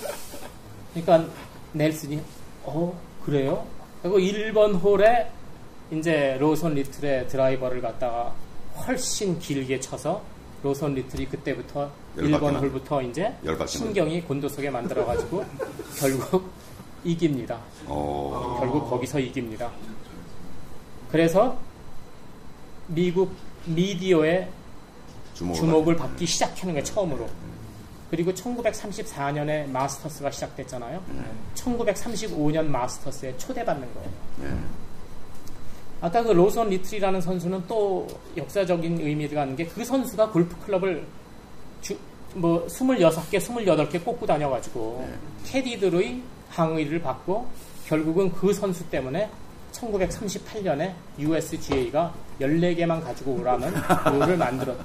그러니까 0.94 1.30
넬슨이 1.74 2.22
어 2.64 2.98
그래요? 3.26 3.66
그리고 4.02 4.18
1번 4.20 4.82
홀에 4.82 5.30
이제 5.92 6.38
로선 6.40 6.74
리틀의 6.76 7.28
드라이버를 7.28 7.82
갖다가 7.82 8.34
훨씬 8.88 9.38
길게 9.40 9.80
쳐서 9.80 10.22
로선 10.64 10.94
리틀이 10.96 11.26
그때부터 11.28 11.90
열받게 12.18 12.38
1번 12.46 12.52
만- 12.54 12.56
홀부터 12.62 13.02
이제 13.04 13.34
신경이 13.68 14.22
곤도 14.22 14.48
속에 14.50 14.70
만들어가지고 14.70 15.44
결국 16.00 16.50
이깁니다. 17.04 17.60
어, 17.88 18.58
결국 18.60 18.90
거기서 18.90 19.20
이깁니다. 19.20 19.72
그래서 21.12 21.58
미국 22.88 23.34
미디어의 23.66 24.48
주목을, 25.34 25.60
주목을 25.60 25.96
받- 25.96 26.08
받기 26.10 26.26
시작하는 26.26 26.74
거예요, 26.74 26.84
처음으로. 26.84 27.28
그리고 28.10 28.32
1934년에 28.34 29.70
마스터스가 29.70 30.30
시작됐잖아요. 30.32 31.02
1935년 31.56 32.66
마스터스에 32.66 33.38
초대받는 33.38 33.88
거예요. 33.94 34.10
예. 34.44 34.58
아까 36.02 36.22
그 36.24 36.32
로선 36.32 36.70
리틀이라는 36.70 37.22
선수는 37.22 37.64
또 37.68 38.08
역사적인 38.36 39.00
의미가 39.00 39.44
있는 39.44 39.56
게 39.56 39.66
그 39.68 39.86
선수가 39.86 40.30
골프 40.32 40.56
클럽을 40.66 41.06
주, 41.82 41.96
뭐 42.34 42.66
26개, 42.68 43.38
28개 43.40 44.04
꽂고 44.04 44.26
다녀가지고 44.26 45.08
캐디들의 45.46 46.22
항의를 46.52 47.02
받고 47.02 47.48
결국은 47.88 48.32
그 48.32 48.54
선수 48.54 48.84
때문에 48.90 49.30
1938년에 49.74 50.94
USGA가 51.18 52.14
14개만 52.40 53.04
가지고 53.04 53.34
오라는 53.34 53.74
룰을 54.20 54.38
만들었 54.38 54.78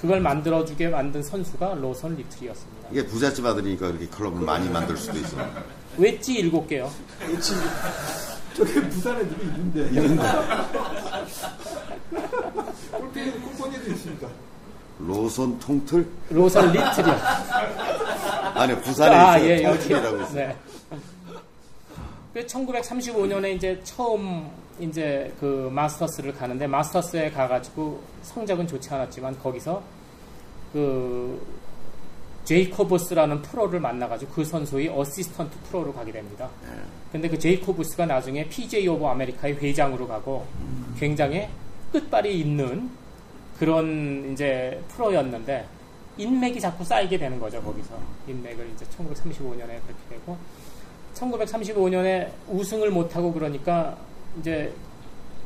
그걸 0.00 0.20
만들어주게 0.20 0.88
만든 0.88 1.22
선수가 1.22 1.74
로선 1.74 2.16
리틀이었습니다. 2.16 2.88
이게 2.90 3.06
부잣집 3.06 3.44
아들이니까 3.44 3.88
그렇게 3.88 4.06
클럽을 4.06 4.40
많이 4.40 4.68
만들 4.70 4.96
수도 4.96 5.18
있어. 5.18 5.36
웨지 5.98 6.42
7개요. 6.50 6.88
저게 8.54 8.80
부산에 8.88 9.18
누구 9.28 9.42
있는데. 9.44 9.90
골프에도 12.92 13.40
콩콩이도 13.40 13.90
있습니다. 13.90 14.28
로선 15.00 15.58
통틀? 15.58 16.06
로선 16.30 16.72
리틀이요. 16.72 17.18
아니, 18.54 18.80
부산에 18.80 19.14
아, 19.14 19.38
있어요. 19.38 19.50
예, 19.50 19.62
여기. 19.64 19.78
통틀이라고 19.78 20.16
있어요. 20.22 20.34
네. 20.34 20.56
그 22.32 22.46
1935년에 22.46 23.56
이제 23.56 23.80
처음 23.82 24.50
이제 24.78 25.32
그 25.40 25.68
마스터스를 25.72 26.32
가는데 26.34 26.66
마스터스에 26.66 27.30
가가지고 27.30 28.00
성적은 28.22 28.66
좋지 28.66 28.88
않았지만 28.94 29.38
거기서 29.40 29.82
그 30.72 31.44
제이코브스라는 32.44 33.42
프로를 33.42 33.80
만나가지고 33.80 34.32
그 34.32 34.44
선수의 34.44 34.88
어시스턴트 34.88 35.56
프로로 35.68 35.92
가게 35.92 36.12
됩니다. 36.12 36.48
예. 36.64 36.80
근데 37.12 37.28
그 37.28 37.38
제이코브스가 37.38 38.06
나중에 38.06 38.48
PJ 38.48 38.86
오브 38.88 39.04
아메리카의 39.04 39.56
회장으로 39.56 40.06
가고 40.06 40.46
굉장히 40.98 41.48
끝발이 41.92 42.38
있는 42.40 42.90
그런 43.58 44.32
이제 44.32 44.82
프로였는데 44.88 45.66
인맥이 46.16 46.60
자꾸 46.60 46.84
쌓이게 46.84 47.18
되는 47.18 47.38
거죠 47.38 47.62
거기서 47.62 47.94
인맥을 48.28 48.70
이제 48.74 48.84
1935년에 48.86 49.66
그렇게 49.66 50.08
되고 50.08 50.36
1935년에 51.20 52.30
우승을 52.48 52.90
못하고 52.90 53.32
그러니까 53.32 53.96
이제 54.38 54.72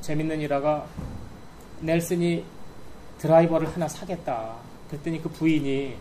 재밌는 0.01 0.41
일화가 0.41 0.85
넬슨이 1.81 2.45
드라이버를 3.19 3.69
하나 3.75 3.89
사겠다 3.89 4.55
그랬더니 4.89 5.23
그 5.23 5.29
부인이 5.31 5.97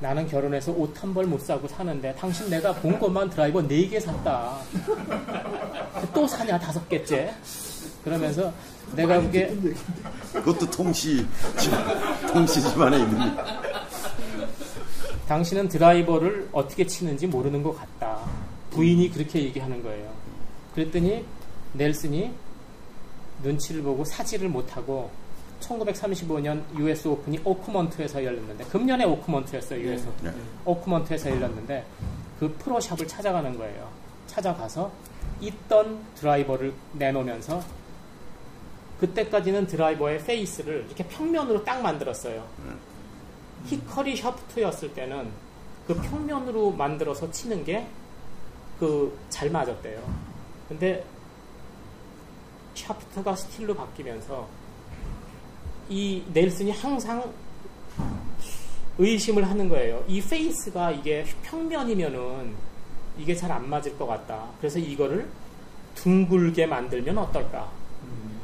나는 0.00 0.26
결혼해서 0.26 0.72
옷 0.72 0.94
한 1.02 1.12
벌 1.14 1.26
못 1.26 1.40
사고 1.42 1.68
사는데 1.68 2.14
당신 2.14 2.48
내가 2.48 2.72
본 2.74 2.98
것만 2.98 3.28
드라이버 3.28 3.60
4개 3.60 4.00
샀다. 4.00 4.56
또 6.14 6.26
사냐 6.26 6.58
다섯 6.58 6.88
개째. 6.88 7.34
그러면서 8.02 8.50
내가 8.96 9.20
그게 9.20 9.54
그것도 10.32 10.70
통시, 10.70 11.26
집- 11.58 11.70
통시 12.32 12.62
집안에 12.62 12.98
있는. 12.98 13.36
당신은 15.28 15.68
드라이버를 15.68 16.48
어떻게 16.52 16.86
치는지 16.86 17.26
모르는 17.26 17.62
것 17.62 17.76
같다. 17.78 18.18
부인이 18.80 19.10
그렇게 19.10 19.42
얘기하는 19.42 19.82
거예요. 19.82 20.10
그랬더니 20.74 21.22
넬슨이 21.74 22.30
눈치를 23.42 23.82
보고 23.82 24.06
사지를 24.06 24.48
못하고 24.48 25.10
1935년 25.60 26.62
US 26.78 27.08
오픈이 27.08 27.40
오크먼트에서 27.44 28.24
열렸는데 28.24 28.64
금년에 28.64 29.04
오크먼트였어요. 29.04 29.80
US. 29.82 30.08
네. 30.22 30.32
오크먼트에서 30.64 31.28
열렸는데 31.28 31.84
그 32.38 32.56
프로샵을 32.58 33.06
찾아가는 33.06 33.54
거예요. 33.58 33.86
찾아가서 34.26 34.90
있던 35.42 36.02
드라이버를 36.14 36.72
내놓으면서 36.94 37.62
그때까지는 38.98 39.66
드라이버의 39.66 40.24
페이스를 40.24 40.86
이렇게 40.86 41.04
평면으로 41.06 41.64
딱 41.64 41.82
만들었어요. 41.82 42.46
히커리 43.66 44.16
샤프트였을 44.16 44.94
때는 44.94 45.28
그 45.86 45.94
평면으로 45.94 46.70
만들어서 46.70 47.30
치는 47.30 47.62
게 47.64 47.86
그 48.80 49.12
잘 49.28 49.50
맞았대요. 49.50 50.02
근데 50.68 51.04
샤프트가 52.74 53.36
스틸로 53.36 53.74
바뀌면서 53.74 54.48
이 55.88 56.22
넬슨이 56.32 56.70
항상 56.70 57.32
의심을 58.98 59.48
하는 59.48 59.68
거예요. 59.68 60.02
이 60.06 60.20
페이스가 60.20 60.90
이게 60.92 61.24
평면이면은 61.42 62.54
이게 63.18 63.34
잘 63.34 63.50
안 63.52 63.68
맞을 63.68 63.96
것 63.98 64.06
같다. 64.06 64.46
그래서 64.58 64.78
이거를 64.78 65.28
둥글게 65.94 66.66
만들면 66.66 67.16
어떨까? 67.18 67.70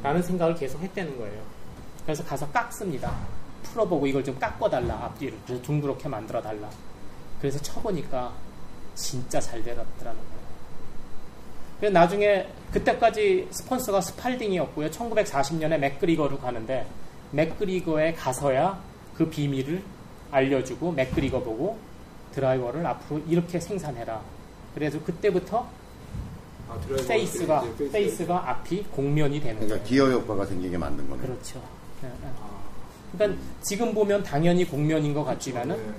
라는 0.03 0.21
생각을 0.21 0.55
계속 0.55 0.81
했다는 0.81 1.17
거예요. 1.17 1.41
그래서 2.03 2.23
가서 2.23 2.49
깎습니다. 2.51 3.15
풀어보고 3.63 4.07
이걸 4.07 4.23
좀 4.23 4.37
깎아달라, 4.39 5.05
앞뒤를. 5.05 5.37
둥그렇게 5.61 6.07
만들어달라. 6.07 6.69
그래서 7.39 7.59
쳐보니까 7.59 8.33
진짜 8.97 9.39
잘 9.39 9.63
되더라는 9.63 9.87
거예요. 10.01 10.47
그래서 11.79 11.93
나중에 11.93 12.47
그때까지 12.73 13.47
스폰서가 13.51 14.01
스팔딩이었고요. 14.01 14.89
1940년에 14.89 15.77
맥그리거로 15.77 16.39
가는데 16.39 16.87
맥그리거에 17.31 18.13
가서야 18.13 18.81
그 19.15 19.29
비밀을 19.29 19.83
알려주고 20.31 20.91
맥그리거 20.91 21.41
보고 21.43 21.77
드라이버를 22.33 22.85
앞으로 22.85 23.21
이렇게 23.27 23.59
생산해라. 23.59 24.21
그래서 24.73 24.99
그때부터 25.03 25.67
아, 26.69 26.79
드라이버 26.81 27.07
페이스가 27.07 27.61
페이스. 27.61 27.91
페이스가 27.91 28.49
앞이 28.49 28.83
곡면이 28.91 29.39
되는 29.39 29.55
그러니까 29.55 29.75
거예요. 29.77 29.87
기어 29.87 30.19
효과가 30.19 30.45
생기게 30.47 30.77
만든 30.77 31.07
거네. 31.09 31.21
그렇죠. 31.21 31.61
예, 32.03 32.07
예. 32.07 32.11
아, 32.41 32.59
그러니까 33.13 33.41
지금 33.61 33.93
보면 33.93 34.23
당연히 34.23 34.65
곡면인 34.65 35.13
것 35.13 35.23
같지만은 35.23 35.77
네. 35.77 35.93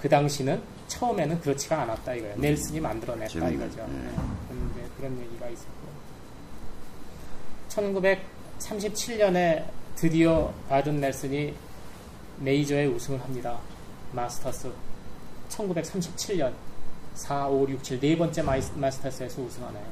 그 0.00 0.08
당시는 0.08 0.60
처음에는 0.88 1.40
그렇지가 1.40 1.82
않았다 1.82 2.14
이거예요. 2.14 2.36
넬슨이 2.38 2.80
만들어냈다 2.80 3.28
재밌네. 3.32 3.54
이거죠. 3.54 3.80
예. 3.80 3.84
네. 3.92 4.10
그런, 4.48 4.70
이제 4.72 4.88
그런 4.96 5.20
얘기가 5.20 5.48
있었고. 5.48 5.88
1937년에 7.68 9.64
드디어 9.94 10.52
바이런 10.68 11.00
넬슨이 11.00 11.54
메이저에 12.40 12.86
우승을 12.86 13.20
합니다. 13.20 13.58
마스터스. 14.12 14.70
1937년 15.50 16.52
4, 17.14 17.48
5, 17.48 17.68
6, 17.68 17.82
7 17.82 18.00
네 18.00 18.16
번째 18.16 18.42
마이스, 18.42 18.72
마스터스에서 18.74 19.42
우승하네요. 19.42 19.84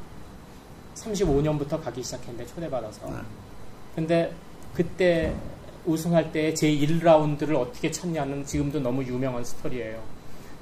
35년부터 0.94 1.82
가기 1.82 2.02
시작했는데 2.02 2.46
초대받아서. 2.46 3.10
네. 3.10 3.16
근데 3.94 4.32
그때 4.74 5.34
우승할 5.84 6.32
때 6.32 6.52
제 6.54 6.68
1라운드를 6.68 7.56
어떻게 7.56 7.90
쳤냐는 7.90 8.44
지금도 8.44 8.80
너무 8.80 9.02
유명한 9.04 9.44
스토리예요. 9.44 10.02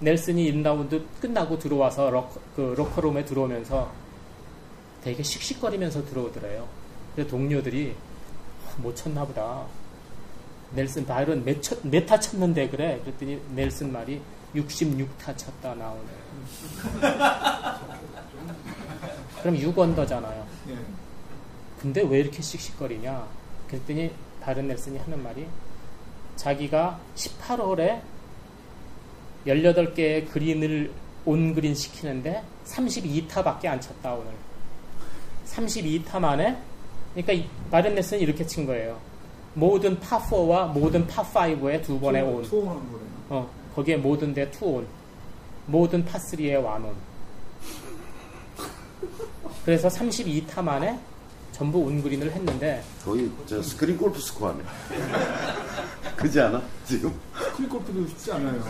넬슨이 0.05 0.53
1라운드 0.53 1.03
끝나고 1.21 1.59
들어와서 1.59 2.11
럭, 2.11 2.39
그 2.55 2.75
로커룸에 2.77 3.25
들어오면서 3.25 3.91
되게 5.03 5.23
씩씩거리면서 5.23 6.05
들어오더래요. 6.05 6.69
그래서 7.15 7.31
동료들이 7.31 7.95
아, 8.69 8.75
못 8.83 8.95
쳤나 8.95 9.25
보다. 9.25 9.65
넬슨 10.73 11.07
바이런 11.07 11.45
몇, 11.45 11.63
쳤- 11.63 11.81
몇타 11.87 12.21
쳤는데 12.21 12.69
그래? 12.69 13.01
그랬더니 13.05 13.41
넬슨 13.55 13.93
말이 13.93 14.21
66타 14.55 15.37
쳤다 15.37 15.75
나오네. 15.75 16.11
그럼 19.43 19.57
6언더잖아요. 19.57 20.45
예. 20.69 20.77
근데 21.81 22.03
왜 22.03 22.21
이렇게 22.21 22.43
씩씩거리냐? 22.43 23.27
그랬더니 23.69 24.11
다른 24.43 24.69
넬슨이 24.69 24.99
하는 24.99 25.23
말이 25.23 25.47
자기가 26.37 26.99
18홀에 27.15 28.01
18개의 29.47 30.31
그린을 30.31 30.91
온그린 31.25 31.75
시키는데 31.75 32.43
32타밖에 32.67 33.67
안 33.67 33.81
쳤다 33.81 34.15
오늘. 34.15 34.31
32타 35.47 36.19
만에 36.19 36.57
그러니까 37.15 37.33
이 37.33 37.49
바이런 37.71 37.95
넬슨이 37.95 38.23
이렇게 38.23 38.45
친 38.47 38.67
거예요. 38.67 38.99
모든 39.55 39.99
파4와 40.01 40.73
모든 40.73 41.07
파5에 41.07 41.83
두 41.83 41.99
번에 42.01 42.23
온. 42.23 42.43
투온하는 42.43 42.83
거네요. 42.83 43.09
어, 43.31 43.51
거기에 43.75 43.97
모든 43.97 44.35
데 44.35 44.51
투온. 44.51 44.87
모든 45.67 46.05
파3에 46.05 46.63
원온. 46.63 46.95
그래서 49.65 49.89
32타 49.89 50.63
만에 50.63 50.99
전부 51.53 51.79
온그린을 51.79 52.33
했는데 52.33 52.83
거의 53.05 53.31
저 53.47 53.63
스크린 53.63 53.97
골프 53.97 54.21
스코어네. 54.21 54.63
그지 56.17 56.41
않아? 56.41 56.61
지금? 56.85 57.15
스크린 57.55 57.71
골프도 57.71 58.07
쉽지 58.09 58.33
않아요. 58.33 58.61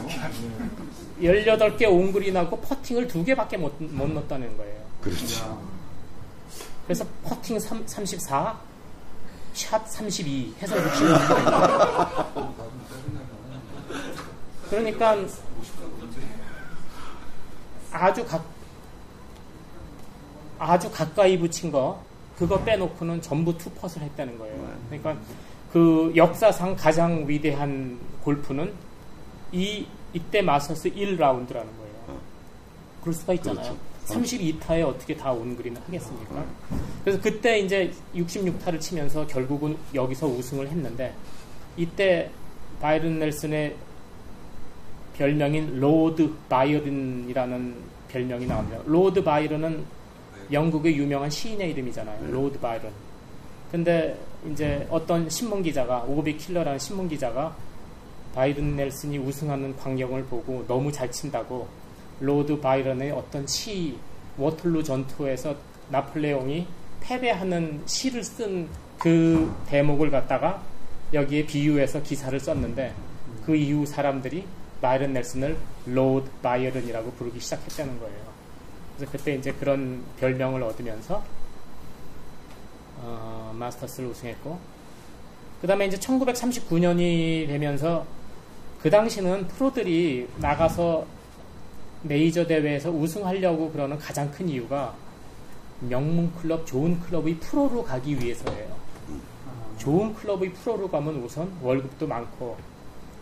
예. 1.22 1.44
18개 1.44 1.90
온그린하고 1.90 2.60
퍼팅을 2.60 3.08
두 3.08 3.24
개밖에 3.24 3.56
못, 3.56 3.74
못 3.82 4.10
넣었다는 4.10 4.56
거예요. 4.58 4.84
그렇지. 5.00 5.40
야, 5.40 5.58
그래서 6.84 7.06
퍼팅 7.24 7.58
3, 7.58 7.86
34, 7.86 8.58
샷 9.54 9.86
32 9.88 10.54
해서 10.60 10.76
66. 10.76 11.08
그러니까 14.68 15.16
아주 17.90 18.26
각 18.26 18.44
아주 20.58 20.90
가까이 20.90 21.38
붙인 21.38 21.70
거 21.72 22.02
그거 22.36 22.62
빼놓고는 22.62 23.22
전부 23.22 23.56
투퍼를 23.56 24.02
했다는 24.02 24.38
거예요. 24.38 24.76
그러니까 24.88 25.16
그 25.74 26.12
역사상 26.14 26.76
가장 26.76 27.28
위대한 27.28 27.98
골프는 28.22 28.72
이 29.50 29.84
이때 30.12 30.40
마서스 30.40 30.88
1라운드라는 30.88 31.48
거예요. 31.48 32.04
어. 32.06 32.20
그럴 33.00 33.12
수가 33.12 33.32
있잖아요. 33.34 33.76
그렇죠. 34.04 34.20
32타에 34.20 34.86
어떻게 34.86 35.16
다 35.16 35.32
온그린을 35.32 35.82
하겠습니까? 35.84 36.44
그래서 37.02 37.20
그때 37.20 37.58
이제 37.58 37.90
66타를 38.14 38.80
치면서 38.80 39.26
결국은 39.26 39.76
여기서 39.92 40.28
우승을 40.28 40.68
했는데 40.68 41.12
이때 41.76 42.30
바이런 42.80 43.18
넬슨의 43.18 43.74
별명인 45.16 45.80
로드 45.80 46.32
바이런이라는 46.48 47.74
별명이 48.06 48.46
나옵니다. 48.46 48.78
로드 48.86 49.24
바이런은 49.24 49.84
영국의 50.52 50.96
유명한 50.96 51.28
시인의 51.28 51.72
이름이잖아요. 51.72 52.26
네. 52.26 52.30
로드 52.30 52.60
바이런. 52.60 52.92
근데 53.72 54.16
이제 54.50 54.86
어떤 54.90 55.28
신문 55.28 55.62
기자가 55.62 56.04
오비 56.06 56.36
킬러라는 56.36 56.78
신문 56.78 57.08
기자가 57.08 57.56
바이런 58.34 58.76
넬슨이 58.76 59.18
우승하는 59.18 59.76
광경을 59.76 60.24
보고 60.24 60.64
너무 60.66 60.90
잘 60.90 61.10
친다고 61.10 61.68
로드 62.20 62.60
바이런의 62.60 63.12
어떤 63.12 63.46
시 63.46 63.96
워털루 64.36 64.82
전투에서 64.82 65.56
나폴레옹이 65.90 66.66
패배하는 67.00 67.82
시를 67.86 68.22
쓴 68.24 68.68
그 69.04 69.54
대목을 69.66 70.10
갖다가 70.10 70.62
여기에 71.12 71.44
비유해서 71.44 72.02
기사를 72.02 72.40
썼는데 72.40 72.94
그 73.44 73.54
이후 73.54 73.84
사람들이 73.84 74.46
바이런 74.80 75.12
넬슨을 75.12 75.58
로드 75.84 76.30
바이런이라고 76.42 77.12
부르기 77.12 77.38
시작했다는 77.38 78.00
거예요. 78.00 78.24
그래서 78.96 79.12
그때 79.12 79.34
이제 79.34 79.52
그런 79.52 80.02
별명을 80.20 80.62
얻으면서 80.62 81.22
어, 83.02 83.43
마스터스를 83.58 84.10
우승했고 84.10 84.58
그 85.60 85.66
다음에 85.66 85.86
이제 85.86 85.96
1939년이 85.96 87.46
되면서 87.46 88.06
그 88.80 88.90
당시는 88.90 89.48
프로들이 89.48 90.28
나가서 90.38 91.06
메이저 92.02 92.46
대회에서 92.46 92.90
우승하려고 92.90 93.70
그러는 93.70 93.98
가장 93.98 94.30
큰 94.30 94.48
이유가 94.48 94.94
명문 95.80 96.32
클럽, 96.34 96.66
좋은 96.66 97.00
클럽의 97.00 97.36
프로로 97.36 97.82
가기 97.82 98.18
위해서예요. 98.20 98.74
좋은 99.78 100.14
클럽의 100.14 100.52
프로로 100.52 100.88
가면 100.88 101.16
우선 101.22 101.50
월급도 101.62 102.06
많고 102.06 102.56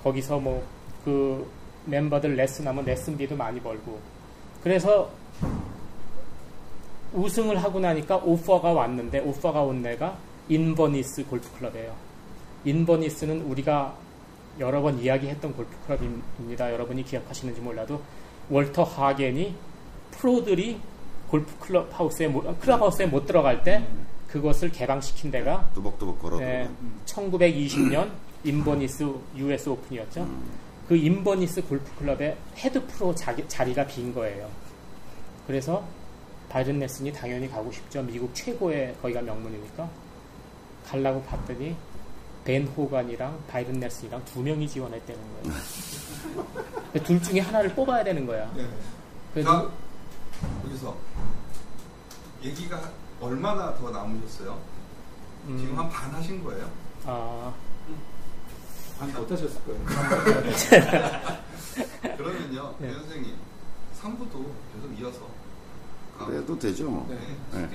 거기서 0.03 0.39
뭐 0.41 0.83
그 1.05 1.51
멤버들 1.87 2.37
레슨 2.37 2.67
하면 2.69 2.85
레슨비도 2.85 3.37
많이 3.37 3.61
벌고 3.61 3.99
그래서 4.63 5.11
우승을 7.15 7.63
하고 7.63 7.81
나니까 7.81 8.17
오퍼가 8.17 8.73
왔는데 8.73 9.21
오퍼가 9.21 9.63
온 9.63 9.83
데가 9.83 10.17
인버니스 10.49 11.27
골프클럽이에요. 11.27 11.95
인버니스는 12.65 13.43
우리가 13.43 13.95
여러 14.59 14.83
번 14.83 14.99
이야기했던 14.99 15.55
골프클럽입니다. 15.55 16.73
여러분이 16.73 17.05
기억하시는지 17.05 17.61
몰라도 17.61 18.01
월터 18.51 18.85
하겐이 18.85 19.55
프로들이 20.11 20.79
골프클럽 21.29 21.89
하우스에 21.99 22.29
못, 22.29 22.61
클럽 22.61 22.81
하우스에 22.81 23.07
못 23.07 23.27
들어갈 23.27 23.63
때 23.63 23.87
그것을 24.29 24.71
개방시킨 24.71 25.31
데가 25.31 25.71
뚜벅뚜벅 25.75 26.21
걸어 26.21 26.39
네, 26.39 26.69
들어가는. 26.69 26.77
1920년 27.07 28.11
인버니스 28.45 29.07
US 29.37 29.69
오픈이었죠. 29.69 30.29
그 30.89 30.97
인버니스 30.97 31.67
골프클럽의 31.67 32.37
헤드 32.59 32.87
프로 32.87 33.15
자리가 33.15 33.87
빈 33.87 34.15
거예요. 34.15 34.49
그래서 35.47 35.85
바이든 36.53 36.79
넬슨이 36.81 37.11
당연히 37.15 37.51
가고 37.51 37.73
싶죠. 37.73 38.03
미국 38.03 38.35
최고의 38.35 38.95
거기가 39.01 39.23
명문이니까. 39.23 39.89
가려고 40.87 41.23
봤더니 41.23 41.75
벤 42.45 42.67
호간이랑 42.67 43.43
바이든 43.49 43.81
넬슨이랑 43.81 44.23
두 44.27 44.43
명이 44.43 44.69
지원했다는 44.69 45.21
거예요. 45.43 45.55
근데 46.93 47.03
둘 47.05 47.23
중에 47.23 47.41
하나를 47.41 47.75
뽑아야 47.75 48.05
되는 48.05 48.27
거야. 48.27 48.53
네. 48.55 48.69
그래서 49.33 49.51
자, 49.63 49.71
여기서 50.67 50.95
얘기가 52.43 52.83
얼마나 53.21 53.75
더 53.77 53.91
남으셨어요? 53.91 54.61
음, 55.47 55.59
지금 55.59 55.79
한 55.79 55.89
반 55.89 56.11
하신 56.11 56.45
거예요? 56.45 56.69
아, 57.07 57.51
아니 59.01 59.11
못하셨을 59.13 59.59
거예요. 59.65 59.83
그러면요, 62.17 62.75
네. 62.79 62.89
배 62.89 62.95
선생님 62.95 63.35
3부도 64.03 64.45
계속 64.75 64.93
이어서. 65.01 65.42
그래도 66.27 66.59
되죠. 66.59 66.89
뭐. 66.91 67.07
네. 67.09 67.17
네. 67.61 67.69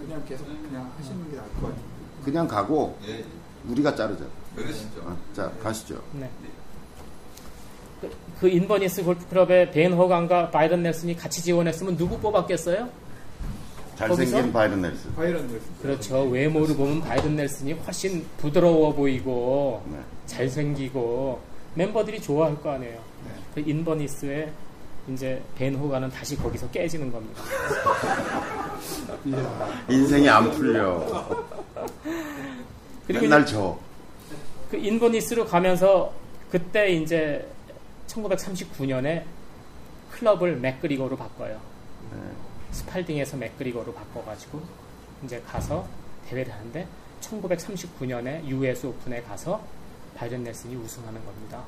그냥 0.00 0.24
계속 0.26 0.46
그냥 0.46 0.90
하시는 0.98 1.30
게 1.30 1.36
나을 1.36 1.48
것 1.54 1.62
같아요. 1.62 1.84
그냥 2.24 2.48
가고 2.48 2.98
예, 3.06 3.24
우리가 3.68 3.94
자르자. 3.94 4.24
그러시죠. 4.56 5.00
어, 5.02 5.16
자 5.34 5.50
가시죠. 5.62 6.02
네. 6.12 6.28
그, 8.00 8.10
그 8.40 8.48
인버니스 8.48 9.04
골프클럽에 9.04 9.70
벤 9.70 9.92
호간과 9.92 10.50
바이든 10.50 10.82
넬슨이 10.82 11.16
같이 11.16 11.42
지원했으면 11.42 11.96
누구 11.96 12.18
뽑았겠어요? 12.18 12.88
잘생긴 13.96 14.32
거기서? 14.34 14.52
바이런 14.52 14.80
넬슨. 14.82 15.14
바이런 15.14 15.42
넬슨. 15.42 15.60
그렇죠. 15.82 16.22
외모를 16.22 16.74
보면 16.74 17.02
바이든 17.02 17.36
넬슨이 17.36 17.72
훨씬 17.74 18.24
부드러워 18.38 18.94
보이고 18.94 19.82
네. 19.92 19.98
잘생기고 20.24 21.40
멤버들이 21.74 22.20
좋아할 22.20 22.60
거 22.62 22.70
아니에요. 22.70 22.94
네. 23.26 23.30
그 23.54 23.60
인버니스의 23.70 24.50
이제 25.08 25.42
벤 25.56 25.74
호가는 25.74 26.08
다시 26.10 26.36
거기서 26.36 26.70
깨지는 26.70 27.10
겁니다. 27.10 27.42
인생이 29.88 30.28
안 30.28 30.50
풀려. 30.50 31.04
그리고 33.06 33.22
맨날 33.22 33.44
져. 33.46 33.78
그 34.70 34.76
인버니스로 34.76 35.46
가면서 35.46 36.12
그때 36.50 36.90
이제 36.90 37.48
1939년에 38.06 39.24
클럽을 40.12 40.56
맥그리거로 40.56 41.16
바꿔요. 41.16 41.60
네. 42.12 42.18
스팔딩에서 42.72 43.36
맥그리거로 43.36 43.92
바꿔가지고 43.92 44.60
이제 45.24 45.42
가서 45.46 45.86
대회를 46.28 46.52
하는데 46.52 46.86
1939년에 47.20 48.44
US 48.46 48.86
오픈에 48.86 49.22
가서 49.22 49.62
바이든 50.16 50.44
넬슨이 50.44 50.76
우승하는 50.76 51.24
겁니다. 51.24 51.64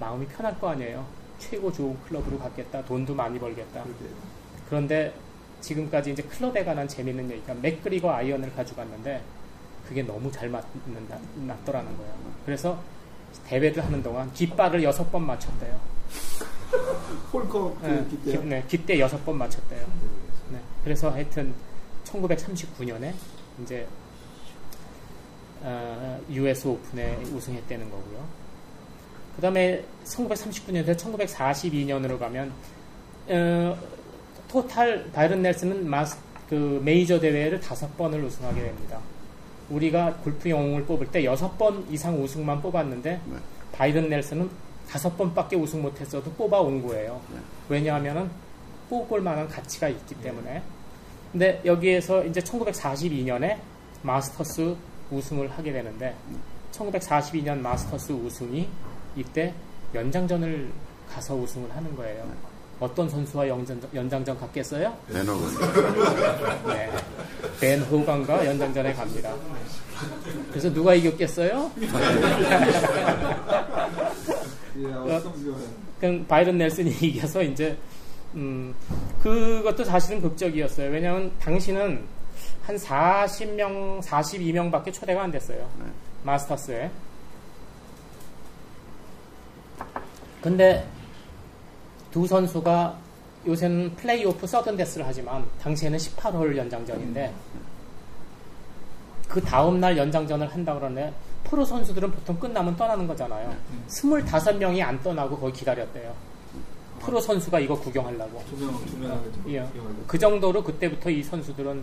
마음이 0.00 0.26
편할 0.26 0.58
거 0.58 0.70
아니에요. 0.70 1.06
최고 1.38 1.72
좋은 1.72 1.98
클럽으로 2.04 2.38
갔겠다. 2.38 2.84
돈도 2.84 3.14
많이 3.14 3.38
벌겠다. 3.38 3.84
그런데 4.68 5.14
지금까지 5.60 6.12
이제 6.12 6.22
클럽에 6.22 6.64
관한 6.64 6.86
재밌는 6.86 7.30
얘기가 7.30 7.54
맥그리거 7.54 8.10
아이언을 8.10 8.54
가져갔는데 8.54 9.22
그게 9.88 10.02
너무 10.02 10.30
잘 10.30 10.48
맞는다, 10.48 11.18
맞더라는 11.36 11.96
거예요. 11.96 12.14
그래서 12.44 12.82
대회를 13.46 13.84
하는 13.84 14.02
동안 14.02 14.32
깃발을 14.32 14.82
여섯 14.82 15.10
번 15.10 15.26
맞췄대요. 15.26 15.78
홀컵 17.32 17.80
그 17.80 17.86
네. 17.86 18.06
기- 18.32 18.38
네, 18.46 18.64
깃대 18.68 18.98
여섯 19.00 19.24
번 19.24 19.38
맞췄대요. 19.38 19.86
네, 20.50 20.60
그래서 20.82 21.10
하여튼 21.10 21.54
1939년에 22.04 23.12
이제 23.62 23.86
어, 25.62 26.20
US 26.30 26.68
오픈에 26.68 27.16
우승했다는 27.34 27.90
거고요. 27.90 28.43
그 29.36 29.42
다음에 29.42 29.84
1939년에서 30.04 30.96
1942년으로 30.96 32.18
가면 32.18 32.52
어, 33.28 33.78
토탈 34.48 35.10
바이런 35.12 35.42
넬슨은 35.42 35.88
마스, 35.88 36.16
그 36.48 36.80
메이저 36.84 37.18
대회를 37.18 37.60
다섯 37.60 37.96
번을 37.96 38.22
우승하게 38.24 38.62
됩니다. 38.62 38.98
우리가 39.70 40.14
골프 40.22 40.48
영웅을 40.48 40.84
뽑을 40.84 41.10
때 41.10 41.24
여섯 41.24 41.56
번 41.56 41.86
이상 41.90 42.22
우승만 42.22 42.60
뽑았는데 42.60 43.20
네. 43.24 43.36
바이든 43.72 44.08
넬슨은 44.08 44.48
다섯 44.88 45.16
번밖에 45.16 45.56
우승 45.56 45.82
못했어도 45.82 46.30
뽑아온 46.32 46.86
거예요. 46.86 47.20
네. 47.32 47.40
왜냐하면은 47.68 48.30
뽑을 48.90 49.20
만한 49.20 49.48
가치가 49.48 49.88
있기 49.88 50.14
때문에. 50.16 50.62
근데 51.32 51.60
여기에서 51.64 52.24
이제 52.24 52.40
1942년에 52.40 53.58
마스터스 54.02 54.76
우승을 55.10 55.50
하게 55.50 55.72
되는데 55.72 56.14
1942년 56.72 57.58
마스터스 57.58 58.12
우승이 58.12 58.68
이때 59.16 59.54
연장전을 59.94 60.70
가서 61.08 61.34
우승을 61.34 61.74
하는 61.74 61.94
거예요. 61.96 62.30
어떤 62.80 63.08
선수와 63.08 63.48
연장전, 63.48 63.90
연장전 63.94 64.38
갔겠어요? 64.38 64.96
배너건. 65.12 65.52
네. 66.66 66.90
벤 67.60 67.80
호간과 67.82 68.44
연장전에 68.46 68.92
갑니다. 68.92 69.32
그래서 70.50 70.72
누가 70.72 70.92
이겼겠어요? 70.94 71.70
이야, 74.76 74.96
어떤 74.96 75.32
그럼 76.00 76.26
바이든 76.26 76.58
넬슨이 76.58 76.90
이겨서 77.00 77.42
이제 77.42 77.78
음, 78.34 78.74
그것도 79.22 79.84
사실은 79.84 80.20
극적이었어요. 80.20 80.90
왜냐하면 80.90 81.30
당시는 81.38 82.02
한 82.64 82.76
40명, 82.76 84.02
42명밖에 84.02 84.92
초대가 84.92 85.22
안 85.22 85.30
됐어요. 85.30 85.68
네. 85.78 85.86
마스터스에. 86.24 86.90
근데 90.44 90.86
두 92.10 92.26
선수가 92.26 92.98
요새는 93.46 93.96
플레이오프 93.96 94.46
서든데스를 94.46 95.06
하지만 95.06 95.42
당시에는 95.58 95.98
18홀 95.98 96.54
연장전인데 96.54 97.32
그 99.26 99.40
다음날 99.40 99.96
연장전을 99.96 100.46
한다 100.52 100.74
그러네 100.74 101.14
프로 101.44 101.64
선수들은 101.64 102.10
보통 102.12 102.38
끝나면 102.38 102.76
떠나는 102.76 103.06
거잖아요. 103.06 103.56
음. 103.70 103.84
25명이 103.88 104.82
안 104.82 105.02
떠나고 105.02 105.38
거기 105.38 105.60
기다렸대요. 105.60 106.14
프로 107.00 107.18
선수가 107.22 107.60
이거 107.60 107.74
구경하려고. 107.80 108.44
조명 108.50 108.86
조명하게 108.86 109.32
좀 109.32 109.44
예. 109.48 109.66
그 110.06 110.18
정도로 110.18 110.62
그때부터 110.62 111.08
이 111.08 111.22
선수들은 111.22 111.82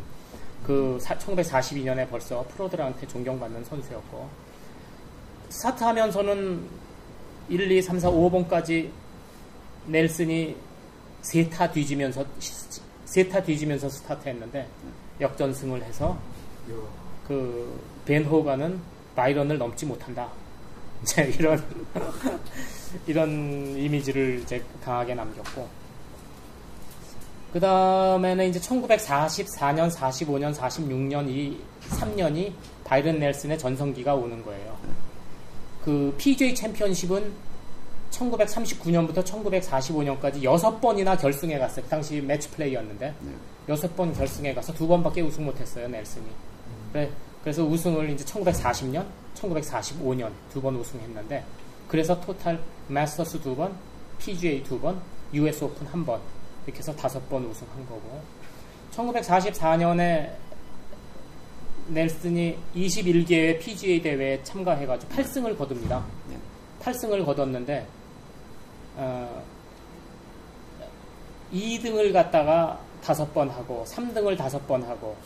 그 0.67 0.99
1942년에 1.01 2.07
벌써 2.11 2.45
프로들한테 2.49 3.07
존경받는 3.07 3.63
선수였고 3.63 4.29
스타트하면서는 5.49 6.90
1, 7.51 7.71
2, 7.71 7.81
3, 7.81 7.99
4, 7.99 8.09
5번까지 8.09 8.89
넬슨이 9.87 10.55
세타 11.21 11.71
뒤지면서 11.71 12.25
세타 13.05 13.43
뒤지면서 13.43 13.89
스타트했는데 13.89 14.67
역전승을 15.19 15.83
해서. 15.83 16.17
그 17.27 17.91
벤 18.05 18.25
호가는 18.25 18.79
바이런을 19.15 19.57
넘지 19.57 19.85
못한다. 19.85 20.29
이제 21.03 21.33
이런 21.39 21.63
이런 23.07 23.29
이미지를 23.77 24.39
이제 24.43 24.63
강하게 24.83 25.15
남겼고 25.15 25.67
그 27.53 27.59
다음에는 27.59 28.49
이제 28.49 28.59
1944년, 28.59 29.91
45년, 29.91 30.53
46년 30.55 31.27
이 31.29 31.57
3년이 31.89 32.53
바이런 32.83 33.19
넬슨의 33.19 33.57
전성기가 33.57 34.13
오는 34.15 34.43
거예요. 34.43 34.77
그 35.83 36.13
PGA 36.17 36.53
챔피언십은 36.53 37.31
1939년부터 38.11 39.23
1945년까지 39.23 40.43
여섯 40.43 40.79
번이나 40.79 41.15
결승에 41.17 41.57
갔어요. 41.57 41.83
그 41.85 41.89
당시 41.89 42.21
매치 42.21 42.49
플레이였는데 42.51 43.13
네. 43.19 43.31
여섯 43.69 43.95
번 43.95 44.13
결승에 44.13 44.53
가서 44.53 44.73
두 44.73 44.87
번밖에 44.87 45.21
우승 45.21 45.45
못했어요 45.45 45.87
넬슨이. 45.87 46.25
그래, 46.91 47.09
그래서 47.41 47.63
우승을 47.63 48.09
이제 48.09 48.23
1940년, 48.25 49.05
1945년 49.35 50.29
두 50.51 50.61
번 50.61 50.75
우승했는데 50.75 51.43
그래서 51.87 52.19
토탈 52.19 52.59
마스터스 52.87 53.39
두 53.41 53.55
번, 53.55 53.73
PGA 54.19 54.61
두 54.63 54.79
번, 54.79 55.01
US 55.33 55.63
오픈 55.63 55.87
한 55.87 56.05
번 56.05 56.19
이렇게 56.65 56.79
해서 56.79 56.93
다섯 56.95 57.27
번 57.29 57.45
우승한 57.45 57.85
거고 57.87 58.21
1944년에 58.93 60.29
넬슨이 61.93 62.57
21개의 62.75 63.59
PGA 63.59 64.01
대회에 64.01 64.41
참가해가지고 64.43 65.13
8승을 65.13 65.57
거둡니다. 65.57 66.05
네. 66.29 66.37
8승을 66.81 67.25
거뒀는데 67.25 67.85
어, 68.95 69.43
2등을 71.53 72.13
갖다가 72.13 72.79
다섯 73.03 73.33
번 73.33 73.49
하고 73.49 73.83
3등을 73.87 74.37
다섯 74.37 74.65
번 74.67 74.83
하고 74.83 75.17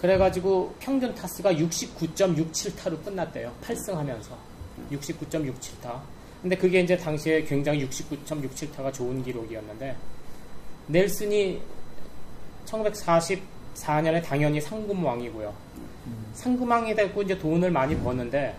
그래가지고 0.00 0.74
평균 0.80 1.14
타수가 1.14 1.52
69.67타로 1.52 3.04
끝났대요. 3.04 3.54
8승 3.62 3.92
하면서 3.92 4.36
69.67타. 4.90 6.00
근데 6.40 6.56
그게 6.56 6.80
이제 6.80 6.96
당시에 6.96 7.44
굉장히 7.44 7.86
69.67타가 7.86 8.92
좋은 8.92 9.22
기록이었는데 9.22 9.94
넬슨이 10.86 11.60
1944년에 12.64 14.24
당연히 14.24 14.60
상금왕이고요. 14.60 15.54
상금왕이 16.34 16.94
되고 16.94 17.22
이제 17.22 17.38
돈을 17.38 17.70
많이 17.70 17.96
버는데 17.96 18.56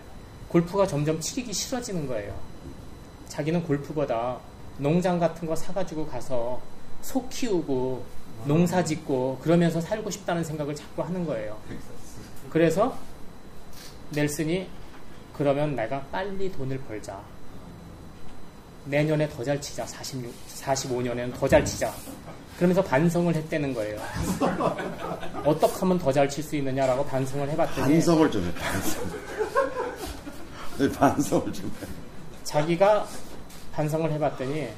골프가 0.48 0.86
점점 0.86 1.18
치기 1.20 1.52
싫어지는 1.52 2.06
거예요. 2.06 2.34
자기는 3.28 3.62
골프보다 3.64 4.38
농장 4.78 5.18
같은 5.18 5.48
거 5.48 5.56
사가지고 5.56 6.06
가서 6.06 6.60
소 7.00 7.28
키우고 7.28 8.04
농사 8.44 8.84
짓고 8.84 9.38
그러면서 9.42 9.80
살고 9.80 10.10
싶다는 10.10 10.44
생각을 10.44 10.74
자꾸 10.74 11.02
하는 11.02 11.24
거예요. 11.24 11.58
그래서 12.50 12.96
넬슨이 14.10 14.68
그러면 15.32 15.74
내가 15.74 16.02
빨리 16.12 16.52
돈을 16.52 16.78
벌자. 16.80 17.20
내년에 18.84 19.28
더 19.28 19.44
잘 19.44 19.60
치자. 19.60 19.86
46, 19.86 20.32
45년에는 20.62 21.32
더 21.38 21.48
잘 21.48 21.64
치자. 21.64 21.92
그러면서 22.56 22.82
반성을 22.82 23.34
했다는 23.34 23.74
거예요. 23.74 23.98
어떻게 25.44 25.80
하면 25.80 25.98
더 25.98 26.12
잘 26.12 26.28
칠 26.28 26.42
수 26.44 26.56
있느냐라고 26.56 27.04
반성을 27.06 27.48
해봤더니 27.50 27.94
반성을 27.94 28.30
좀 28.30 28.44
해, 28.44 28.54
반성. 28.54 29.10
네, 30.78 30.90
반성을 30.92 31.52
좀 31.52 31.66
해. 31.66 31.86
자기가 32.44 33.06
반성을 33.72 34.10
해봤더니 34.12 34.68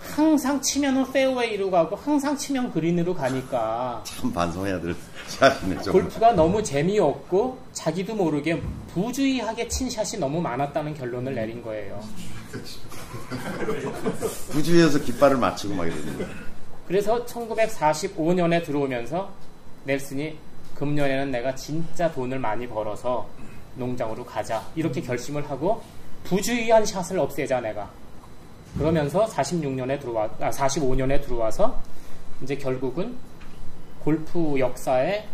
항상 0.00 0.60
치면은 0.62 1.12
페어웨이로 1.12 1.70
가고 1.70 1.94
항상 1.94 2.36
치면 2.36 2.72
그린으로 2.72 3.14
가니까 3.14 4.02
참 4.04 4.32
반성해야 4.32 4.80
될 4.80 4.96
샷이네, 5.28 5.82
좀. 5.82 5.92
골프가 5.92 6.32
너무 6.32 6.62
재미없고 6.62 7.58
자기도 7.72 8.14
모르게 8.14 8.60
부주의하게 8.94 9.68
친 9.68 9.90
샷이 9.90 10.18
너무 10.18 10.40
많았다는 10.40 10.94
결론을 10.94 11.34
내린 11.34 11.62
거예요. 11.62 12.00
부주의해서 14.52 14.98
깃발을 15.00 15.36
맞추고 15.36 15.74
막 15.74 15.86
이러는 15.86 16.18
거야. 16.18 16.28
그래서 16.86 17.24
1945년에 17.26 18.64
들어오면서 18.64 19.30
넬슨이 19.84 20.38
금년에는 20.74 21.30
내가 21.30 21.54
진짜 21.54 22.10
돈을 22.10 22.38
많이 22.38 22.66
벌어서 22.66 23.28
농장으로 23.76 24.24
가자 24.24 24.66
이렇게 24.74 25.00
결심을 25.00 25.48
하고 25.50 25.82
부주의한 26.24 26.84
샷을 26.84 27.18
없애자 27.18 27.60
내가 27.60 27.90
그러면서 28.76 29.26
46년에 29.26 30.00
들어와 30.00 30.28
아 30.40 30.50
45년에 30.50 31.22
들어와서 31.22 31.80
이제 32.42 32.56
결국은 32.56 33.16
골프 34.00 34.58
역사에 34.58 35.26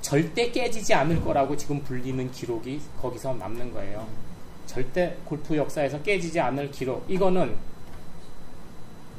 절대 0.00 0.50
깨지지 0.50 0.94
않을 0.94 1.22
거라고 1.22 1.56
지금 1.56 1.82
불리는 1.82 2.30
기록이 2.32 2.80
거기서 3.00 3.34
남는 3.34 3.72
거예요. 3.72 4.06
절대 4.72 5.16
골프 5.24 5.56
역사에서 5.56 6.00
깨지지 6.02 6.40
않을 6.40 6.70
기록. 6.70 7.04
이거는 7.08 7.54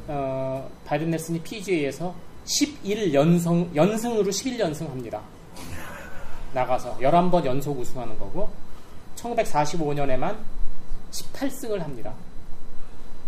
어, 0.07 0.69
바이든 0.85 1.09
넬슨이 1.11 1.39
PGA에서 1.41 2.13
11연승 2.45 3.73
연승으로 3.75 4.25
11연승 4.25 4.89
합니다. 4.89 5.21
나가서 6.53 6.97
11번 6.97 7.45
연속 7.45 7.79
우승하는 7.79 8.17
거고 8.19 8.49
1945년에만 9.15 10.35
18승을 11.11 11.77
합니다. 11.79 12.13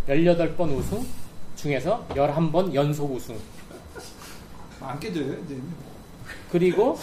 18번 0.08 0.76
우승 0.78 1.06
중에서 1.56 2.06
11번 2.10 2.74
연속 2.74 3.12
우승. 3.14 3.38
안 4.82 5.00
깨져요, 5.00 5.34
이제. 5.46 5.58
그리고 6.52 6.98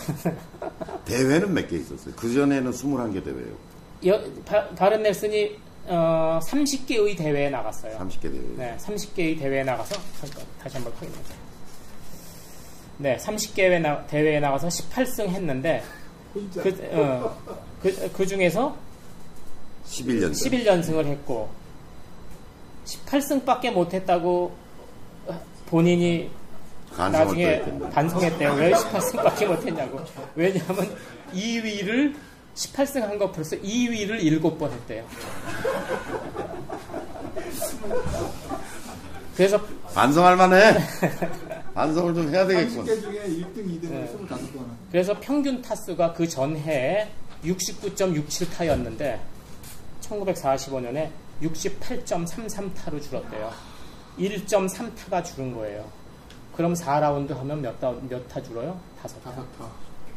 대회는 1.06 1.52
몇 1.54 1.68
개 1.68 1.76
있었어요? 1.76 2.14
그 2.16 2.32
전에는 2.32 2.70
21개 2.70 3.24
대회요. 3.24 3.71
여, 4.06 4.20
바, 4.44 4.68
바른 4.70 5.02
넬슨이 5.02 5.56
어, 5.86 6.40
30개의 6.44 7.16
대회에 7.16 7.50
나갔어요. 7.50 7.98
30개 7.98 8.22
대회. 8.22 8.42
네, 8.56 8.76
30개의 8.78 9.38
대회에 9.38 9.64
나가서 9.64 10.00
잠깐 10.20 10.44
다시 10.62 10.76
한번 10.76 10.92
확인해보세요. 10.94 11.38
네, 12.98 13.16
30개 13.16 13.80
나, 13.80 14.06
대회에 14.06 14.40
나가서 14.40 14.68
18승 14.68 15.28
했는데. 15.28 15.82
그, 16.32 16.90
어, 16.92 17.36
그, 17.82 18.10
그 18.12 18.26
중에서 18.26 18.74
11년. 19.86 20.30
11연승을 20.30 21.04
했고 21.06 21.50
18승밖에 22.84 23.70
못했다고 23.72 24.54
본인이 25.66 26.30
나중에. 26.96 27.62
반성했대요. 27.90 28.54
왜 28.54 28.70
18승밖에 28.72 29.46
못했냐고. 29.46 30.00
왜냐하면 30.34 30.96
2위를 31.32 32.14
18승 32.54 33.00
한거 33.00 33.30
벌써 33.32 33.56
2위를 33.56 34.20
7번 34.40 34.70
했대요. 34.70 35.04
그래서 39.36 39.58
반성할 39.94 40.36
만해. 40.36 40.74
반성을 41.74 42.14
좀 42.14 42.28
해야 42.28 42.44
30개 42.44 42.48
되겠군. 42.48 42.86
중에 42.86 43.24
1등, 43.26 43.56
2등을 43.56 43.90
네. 43.90 44.14
25번. 44.28 44.64
그래서 44.90 45.18
평균 45.20 45.62
타수가 45.62 46.12
그 46.12 46.28
전해에 46.28 47.08
69.67타였는데 47.44 49.18
1945년에 50.02 51.10
68.33타로 51.42 53.00
줄었대요. 53.02 53.50
1.3타가 54.18 55.24
줄은 55.24 55.54
거예요. 55.54 55.88
그럼 56.54 56.74
4라운드 56.74 57.30
하면 57.34 57.62
몇, 57.62 57.80
타, 57.80 57.90
몇 58.08 58.28
타 58.28 58.42
줄어요? 58.42 58.78
다섯 59.00 59.18
타. 59.24 59.30
다섯 59.30 59.46
타. 59.58 59.66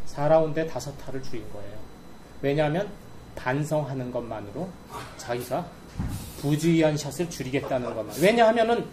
4라운드에 0.07 0.69
다섯 0.69 0.91
타를 0.97 1.23
줄인 1.23 1.45
거예요. 1.53 1.84
왜냐하면 2.45 2.87
반성하는 3.35 4.11
것만으로 4.11 4.69
자기가 5.17 5.65
부주의한 6.41 6.95
샷을 6.95 7.27
줄이겠다는 7.27 7.95
것만. 7.95 8.15
왜냐하면은 8.21 8.85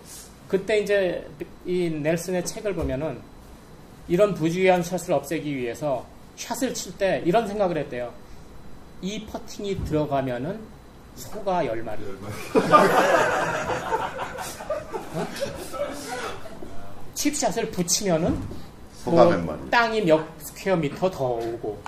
그때 0.49 0.79
이제 0.79 1.29
이 1.67 1.91
넬슨의 1.91 2.47
책을 2.47 2.75
보면은 2.75 3.21
이런 4.09 4.33
부주의한 4.33 4.83
샷을 4.83 5.13
없애기 5.13 5.55
위해서 5.55 6.07
샷을 6.37 6.73
칠 6.73 6.97
때 6.97 7.23
이런 7.27 7.47
생각을 7.47 7.77
했대요. 7.77 8.11
이 9.03 9.27
퍼팅이 9.27 9.85
들어가면은 9.85 10.59
소가 11.17 11.67
열 11.67 11.83
마리. 11.83 12.01
칩샷을 17.15 17.71
붙이면은 17.71 18.41
소가 19.05 19.25
뭐 19.25 19.37
몇 19.37 19.45
마리. 19.45 19.71
땅이 19.71 20.03
몇 20.03 20.25
square 20.41 20.77
meter 20.77 21.11
더 21.11 21.25
오고 21.27 21.83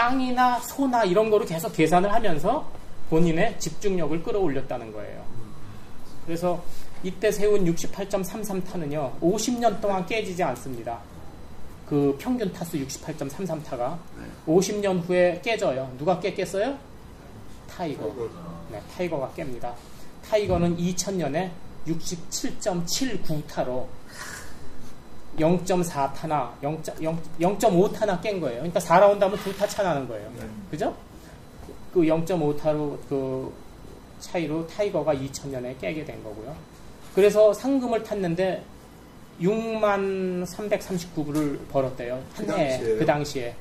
땅이나 0.00 0.58
소나 0.60 1.04
이런 1.04 1.28
거로 1.28 1.44
계속 1.44 1.74
계산을 1.74 2.10
하면서 2.10 2.66
본인의 3.10 3.56
집중력을 3.58 4.22
끌어올렸다는 4.22 4.94
거예요. 4.94 5.22
그래서 6.24 6.64
이때 7.02 7.30
세운 7.30 7.66
68.33타는요 7.66 9.20
50년 9.20 9.78
동안 9.82 10.06
깨지지 10.06 10.42
않습니다. 10.42 11.00
그 11.86 12.16
평균 12.18 12.50
타수 12.50 12.78
68.33타가 12.78 13.98
50년 14.46 15.06
후에 15.06 15.38
깨져요. 15.44 15.92
누가 15.98 16.18
깼겠어요? 16.18 16.78
타이거. 17.68 18.30
네, 18.72 18.80
타이거가 18.96 19.30
깹니다. 19.36 19.74
타이거는 20.30 20.78
2000년에 20.78 21.50
67.79타로 21.86 23.84
0.4 25.38 26.12
타나 26.14 26.52
0.5 26.62 27.92
타나 27.92 28.20
깬 28.20 28.40
거예요. 28.40 28.56
그러니까 28.58 28.80
4라운드 28.80 29.20
하면 29.20 29.38
2타 29.38 29.68
차 29.68 29.82
나는 29.82 30.06
거예요. 30.08 30.30
그죠? 30.70 30.94
그 31.92 32.00
0.5 32.02 32.58
타로 32.58 32.98
그 33.08 33.52
차이로 34.20 34.66
타이거가 34.66 35.14
2000년에 35.14 35.78
깨게 35.80 36.04
된 36.04 36.22
거고요. 36.22 36.54
그래서 37.14 37.52
상금을 37.52 38.02
탔는데 38.04 38.62
6만 39.40 40.44
339불을 40.46 41.58
벌었대요. 41.70 42.22
한 42.34 42.46
그 42.46 42.52
해에. 42.52 42.68
당시에요? 42.76 42.98
그 42.98 43.06
당시에. 43.06 43.54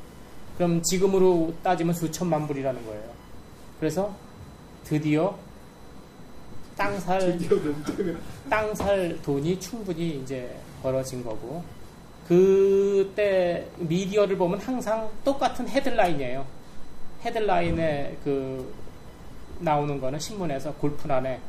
그럼 0.57 0.81
지금으로 0.83 1.53
따지면 1.63 1.93
수천만 1.95 2.45
불이라는 2.47 2.85
거예요. 2.85 3.03
그래서 3.79 4.13
드디어 4.83 5.37
땅 6.75 6.99
살, 6.99 7.19
드디어 7.19 7.57
멘트가 7.57 8.19
땅살 8.49 9.19
돈이 9.23 9.57
충분히 9.59 10.19
이제 10.21 10.53
벌어진 10.81 11.23
거고 11.23 11.63
그때 12.27 13.65
미디어를 13.77 14.37
보면 14.37 14.59
항상 14.59 15.09
똑같은 15.23 15.67
헤드라인이에요. 15.67 16.45
헤드라인에 17.23 18.17
그 18.23 18.71
나오는 19.59 19.99
거는 19.99 20.19
신문에서 20.19 20.73
골프란에 20.75 21.39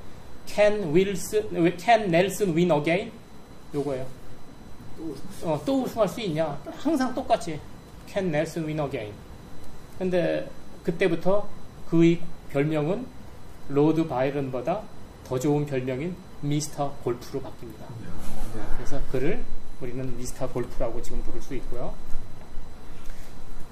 Can 0.46 0.94
Wilson, 0.94 1.76
Can 1.78 2.02
Nelson 2.04 2.56
win 2.56 2.70
again? 2.72 3.12
요거예요. 3.74 4.06
어, 5.44 5.60
또 5.64 5.82
우승할 5.82 6.08
수 6.08 6.20
있냐? 6.22 6.58
항상 6.78 7.14
똑같이 7.14 7.60
Can 8.08 8.28
Nelson 8.28 8.66
win 8.66 8.80
again? 8.80 9.12
근데 9.98 10.50
그때부터 10.82 11.46
그의 11.88 12.20
별명은 12.50 13.06
Lord 13.68 14.08
Byron보다 14.08 14.82
더 15.24 15.38
좋은 15.38 15.64
별명인 15.66 16.16
미스터 16.40 16.96
골프로 17.04 17.40
바뀝니다. 17.40 17.84
그래서 18.76 19.00
그를 19.10 19.42
우리는 19.80 20.16
미스터 20.16 20.48
골프라고 20.48 21.00
지금 21.02 21.22
부를 21.22 21.40
수 21.40 21.54
있고요. 21.54 21.94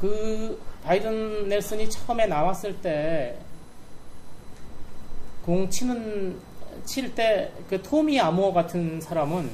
그 0.01 0.61
바이런 0.85 1.49
넬슨이 1.49 1.89
처음에 1.91 2.27
나왔을 2.27 2.81
때 2.81 3.39
공 5.45 5.69
치는 5.71 6.39
칠 6.85 7.15
때 7.15 7.51
그 7.71 7.83
토미 7.83 8.21
아머 8.21 8.53
같은 8.53 9.01
사람은 9.01 9.51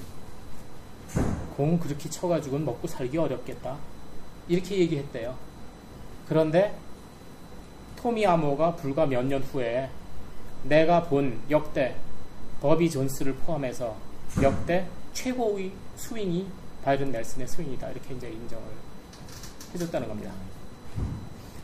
공 1.56 1.78
그렇게 1.78 2.10
쳐가지고는 2.10 2.66
먹고 2.66 2.88
살기 2.88 3.16
어렵겠다 3.16 3.76
이렇게 4.48 4.78
얘기했대요. 4.78 5.36
그런데 6.28 6.76
토미 7.96 8.26
아모가 8.26 8.74
불과 8.74 9.06
몇 9.06 9.24
년 9.24 9.42
후에 9.42 9.88
내가 10.64 11.04
본 11.04 11.40
역대 11.48 11.94
버비 12.60 12.90
존스를 12.90 13.34
포함해서 13.36 13.96
역대 14.42 14.86
최고의 15.14 15.72
스윙이 15.96 16.46
바이든 16.84 17.10
넬슨의 17.10 17.48
스윙이다 17.48 17.90
이렇게 17.90 18.14
이제 18.14 18.28
인정을 18.28 18.64
해줬다는 19.74 20.08
겁니다. 20.08 20.30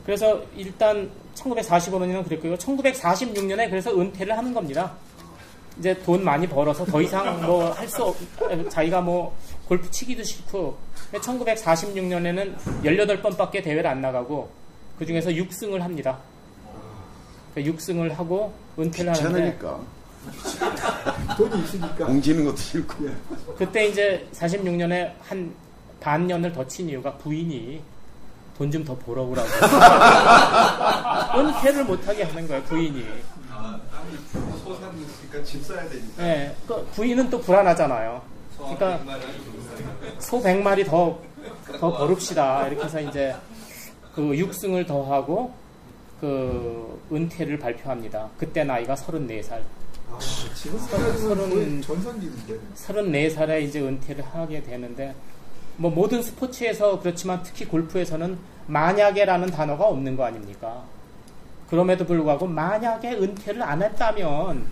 그래서 0.05 0.43
일단 0.57 1.11
1945년에는 1.35 2.25
그랬고요. 2.25 2.57
1946년에 2.57 3.69
그래서 3.69 3.91
은퇴를 3.99 4.37
하는 4.37 4.55
겁니다. 4.55 4.95
이제 5.79 5.95
돈 6.03 6.25
많이 6.25 6.47
벌어서 6.47 6.85
더 6.85 7.01
이상 7.01 7.41
뭐 7.47 7.73
할 7.73 7.89
수 7.89 8.03
없, 8.05 8.17
자기가 8.71 9.01
뭐 9.01 9.37
골프 9.69 9.91
치기도 9.91 10.23
싫고 10.23 10.77
1946년에는 11.13 12.57
18번밖에 12.83 13.63
대회를 13.63 13.87
안 13.87 14.01
나가고 14.01 14.51
그 14.99 15.07
중에서 15.07 15.31
6승을 15.31 15.79
합니다. 15.81 16.19
6승을 17.57 18.11
하고 18.13 18.53
은퇴를 18.79 19.13
하는데. 19.13 19.59
돈이 21.37 21.63
있으니까. 21.65 22.07
공지는 22.07 22.45
것도 22.45 22.57
싫고. 22.57 23.07
예. 23.09 23.15
그때 23.57 23.87
이제 23.87 24.29
46년에 24.35 25.13
한 25.23 25.53
반년을 26.01 26.53
더 26.53 26.65
친 26.67 26.89
이유가 26.89 27.13
부인이 27.15 27.81
돈 28.59 28.71
좀 28.71 28.85
더 28.85 28.95
벌어오라고. 28.99 29.49
은퇴를 31.39 31.85
못하게 31.85 32.25
하는 32.25 32.47
거예요 32.47 32.63
부인이. 32.65 33.07
아, 33.51 33.79
집 35.45 35.65
사야 35.65 35.89
되니까. 35.89 36.23
예, 36.23 36.55
그 36.67 36.85
부인은 36.95 37.31
또 37.31 37.41
불안하잖아요. 37.41 38.21
그러니까 38.59 39.01
소 40.19 40.43
100마리 40.43 40.85
더, 40.87 41.19
더 41.79 41.97
벌읍시다. 41.97 42.67
이렇게 42.69 42.85
해서 42.85 43.01
이제 43.01 43.35
그 44.15 44.21
6승을 44.23 44.87
더하고 44.87 45.55
그 46.21 47.01
은퇴를 47.11 47.59
발표합니다. 47.59 48.29
그때 48.37 48.63
나이가 48.65 48.95
34살 48.95 49.61
아, 50.13 50.19
지금 50.55 50.79
서른- 50.79 51.19
사람은 51.19 51.51
거의 51.51 51.83
전성기인데 51.83 52.59
34살에 52.75 53.63
이제 53.63 53.81
은퇴를 53.81 54.25
하게 54.25 54.63
되는데 54.63 55.15
뭐 55.77 55.91
모든 55.91 56.23
스포츠에서 56.23 57.01
그렇지만 57.01 57.43
특히 57.43 57.65
골프에서는 57.65 58.39
만약에라는 58.67 59.49
단어가 59.51 59.87
없는 59.87 60.17
거 60.17 60.25
아닙니까? 60.25 60.85
그럼에도 61.69 62.05
불구하고 62.05 62.47
만약에 62.47 63.13
은퇴를 63.13 63.63
안 63.63 63.83
했다면 63.83 64.67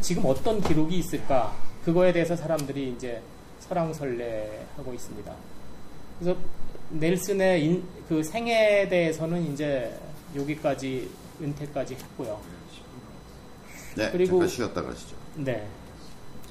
지금 0.00 0.24
어떤 0.26 0.60
기록이 0.60 0.98
있을까? 0.98 1.52
그거에 1.84 2.12
대해서 2.12 2.36
사람들이 2.36 2.90
이제 2.96 3.20
설왕설래하고 3.60 4.92
있습니다. 4.92 5.32
그래서 6.18 6.38
넬슨의 6.90 7.64
인- 7.64 7.84
그 8.08 8.22
생애에 8.22 8.88
대해서는 8.88 9.52
이제 9.52 9.96
여기까지 10.36 11.08
은퇴까지 11.40 11.94
했고요. 11.94 12.38
네, 13.96 14.10
그리고- 14.12 14.30
잠깐 14.38 14.48
쉬었다 14.48 14.82
가시죠. 14.82 15.16
네. 15.36 15.66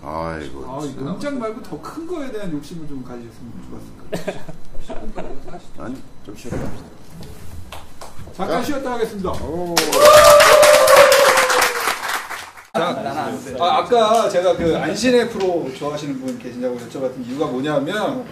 아이고. 0.03 0.65
아, 0.67 0.83
이 0.83 0.95
농장 0.95 1.37
말고 1.39 1.61
더 1.61 1.79
큰 1.81 2.07
거에 2.07 2.31
대한 2.31 2.51
욕심을 2.51 2.87
좀 2.87 3.03
가지셨으면 3.03 3.51
좋았을 3.69 4.33
거예요. 4.33 5.61
아니, 5.77 5.95
좀 6.25 6.35
쉬었다 6.35 6.57
합시다. 6.57 6.89
잠깐 8.35 8.63
쉬었다 8.63 8.93
하겠습니다. 8.93 9.31
자, 12.73 12.87
아, 13.59 13.77
아까 13.77 14.29
제가 14.29 14.55
그 14.55 14.75
안신의 14.77 15.29
프로 15.29 15.69
좋아하시는 15.77 16.19
분 16.21 16.39
계시냐고 16.39 16.77
여쭤봤던 16.77 17.27
이유가 17.27 17.45
뭐냐면 17.47 18.25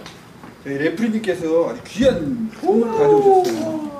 저희 0.64 0.78
레프리님께서 0.78 1.68
아주 1.70 1.80
귀한 1.86 2.50
도움을 2.60 2.88
가져오셨어요. 2.90 3.99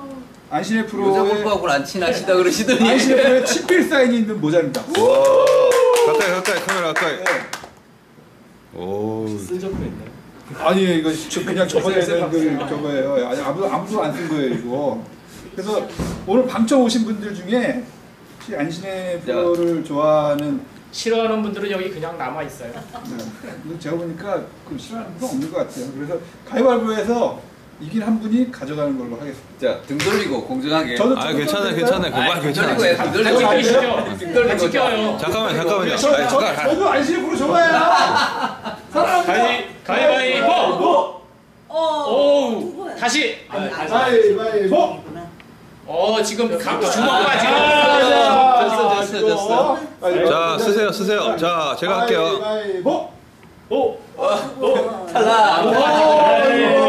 안신의 0.51 0.83
여자 0.83 0.91
프로의 0.91 1.29
골프하고는 1.29 1.75
안 1.75 1.85
친하시다 1.85 2.35
그러시더니 2.35 2.89
안신의 2.89 3.23
프로의 3.23 3.45
친필 3.45 3.83
사인이 3.87 4.17
있는 4.17 4.41
모자입니다. 4.41 4.83
가까이 4.83 6.29
가까이 6.31 6.59
카메라 6.59 6.87
가까이. 6.93 7.15
네. 7.17 7.23
오. 8.73 9.25
아니 10.57 10.97
이거 10.97 11.09
저 11.29 11.45
그냥 11.45 11.65
저번에 11.65 12.01
그 12.01 12.05
저거예요. 12.69 13.27
아니 13.29 13.41
아무도 13.41 13.71
아무도 13.71 14.03
안 14.03 14.13
쓴 14.13 14.27
거예요 14.27 14.53
이거. 14.55 15.01
그래서 15.55 15.87
오늘 16.27 16.45
방청 16.45 16.83
오신 16.83 17.05
분들 17.05 17.33
중에 17.33 17.83
혹시 18.35 18.55
안신의 18.55 19.21
프로를 19.21 19.83
좋아하는 19.85 20.61
싫어하는 20.91 21.41
분들은 21.43 21.71
여기 21.71 21.89
그냥 21.91 22.17
남아 22.17 22.43
있어요. 22.43 22.73
네. 22.73 23.79
제가 23.79 23.95
보니까 23.95 24.43
그 24.67 24.77
싫어하는 24.77 25.15
분 25.15 25.29
없는 25.29 25.49
것 25.49 25.59
같아요. 25.59 25.85
그래서 25.95 26.19
가위바위보에서 26.49 27.50
이긴 27.81 28.03
한 28.03 28.19
분이 28.19 28.51
가져가는 28.51 28.95
걸로 28.97 29.19
하겠습니다. 29.19 29.59
자, 29.59 29.81
등 29.87 29.97
돌리고 29.97 30.43
공정하게 30.45 30.95
저는 30.95 31.17
아좀 31.17 31.37
괜찮아요 31.37 31.69
좀 31.69 31.77
괜찮아요 31.79 32.11
그거 32.11 32.21
아이, 32.21 32.33
등 32.35 32.41
괜찮아요. 32.43 32.77
돌리고 32.77 32.85
해, 32.85 32.95
등 32.95 33.11
돌리고. 33.11 34.17
등 34.17 34.33
돌리고. 34.33 35.17
잠깐만 35.17 35.55
잠깐만요. 35.55 35.97
저, 35.97 36.09
아, 36.13 36.27
저, 36.27 36.39
잠깐. 36.39 36.69
저도 36.69 36.89
안신의 36.89 37.21
프로 37.23 37.35
좋아해요. 37.37 37.71
사랑합니다. 38.93 39.33
가위, 39.33 39.65
가위바위보! 39.83 41.21
오! 41.69 42.87
다시! 42.99 43.47
가위바위보. 43.49 44.99
어, 45.87 46.21
지금 46.23 46.57
각 46.59 46.79
주먹과 46.79 47.39
지금. 47.39 47.53
아, 47.55 48.63
됐어, 48.63 48.99
됐어, 49.01 49.25
됐어. 49.25 49.79
자 50.29 50.57
쓰세요 50.63 50.91
쓰세요. 50.91 51.35
자 51.35 51.75
제가 51.79 52.01
할게요. 52.01 52.39
가위바위보. 52.39 53.09
오! 53.71 53.97
탈락. 55.11 56.80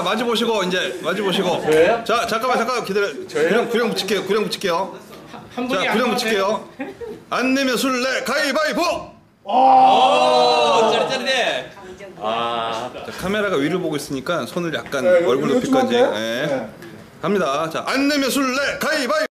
자 0.00 0.02
마주 0.02 0.24
보시고 0.24 0.62
이제 0.64 0.98
마주 1.02 1.22
보시고. 1.22 1.60
저예요? 1.70 2.02
자 2.04 2.26
잠깐만 2.26 2.56
잠깐 2.56 2.82
기다려. 2.84 3.08
구령 3.28 3.68
구령 3.68 3.90
붙일게요. 3.90 4.24
구령 4.24 4.44
붙일게요. 4.44 4.98
한 5.54 5.68
분이 5.68 5.84
자안 5.84 5.92
구령 5.92 6.10
붙일게요. 6.14 6.68
안 7.28 7.52
내면 7.52 7.76
술래 7.76 8.24
가위바위보. 8.24 8.80
오, 9.44 10.90
짜릿짜릿해. 10.92 11.70
자, 12.16 12.90
카메라가 13.20 13.56
위를 13.56 13.78
보고 13.78 13.96
있으니까 13.96 14.46
손을 14.46 14.72
약간 14.72 15.04
네, 15.04 15.10
얼굴 15.26 15.48
높이까지. 15.54 15.94
예. 15.94 16.00
네. 16.02 16.68
갑니다. 17.20 17.68
자, 17.68 17.84
안 17.86 18.08
내면 18.08 18.30
술래 18.30 18.78
가위바위. 18.80 19.29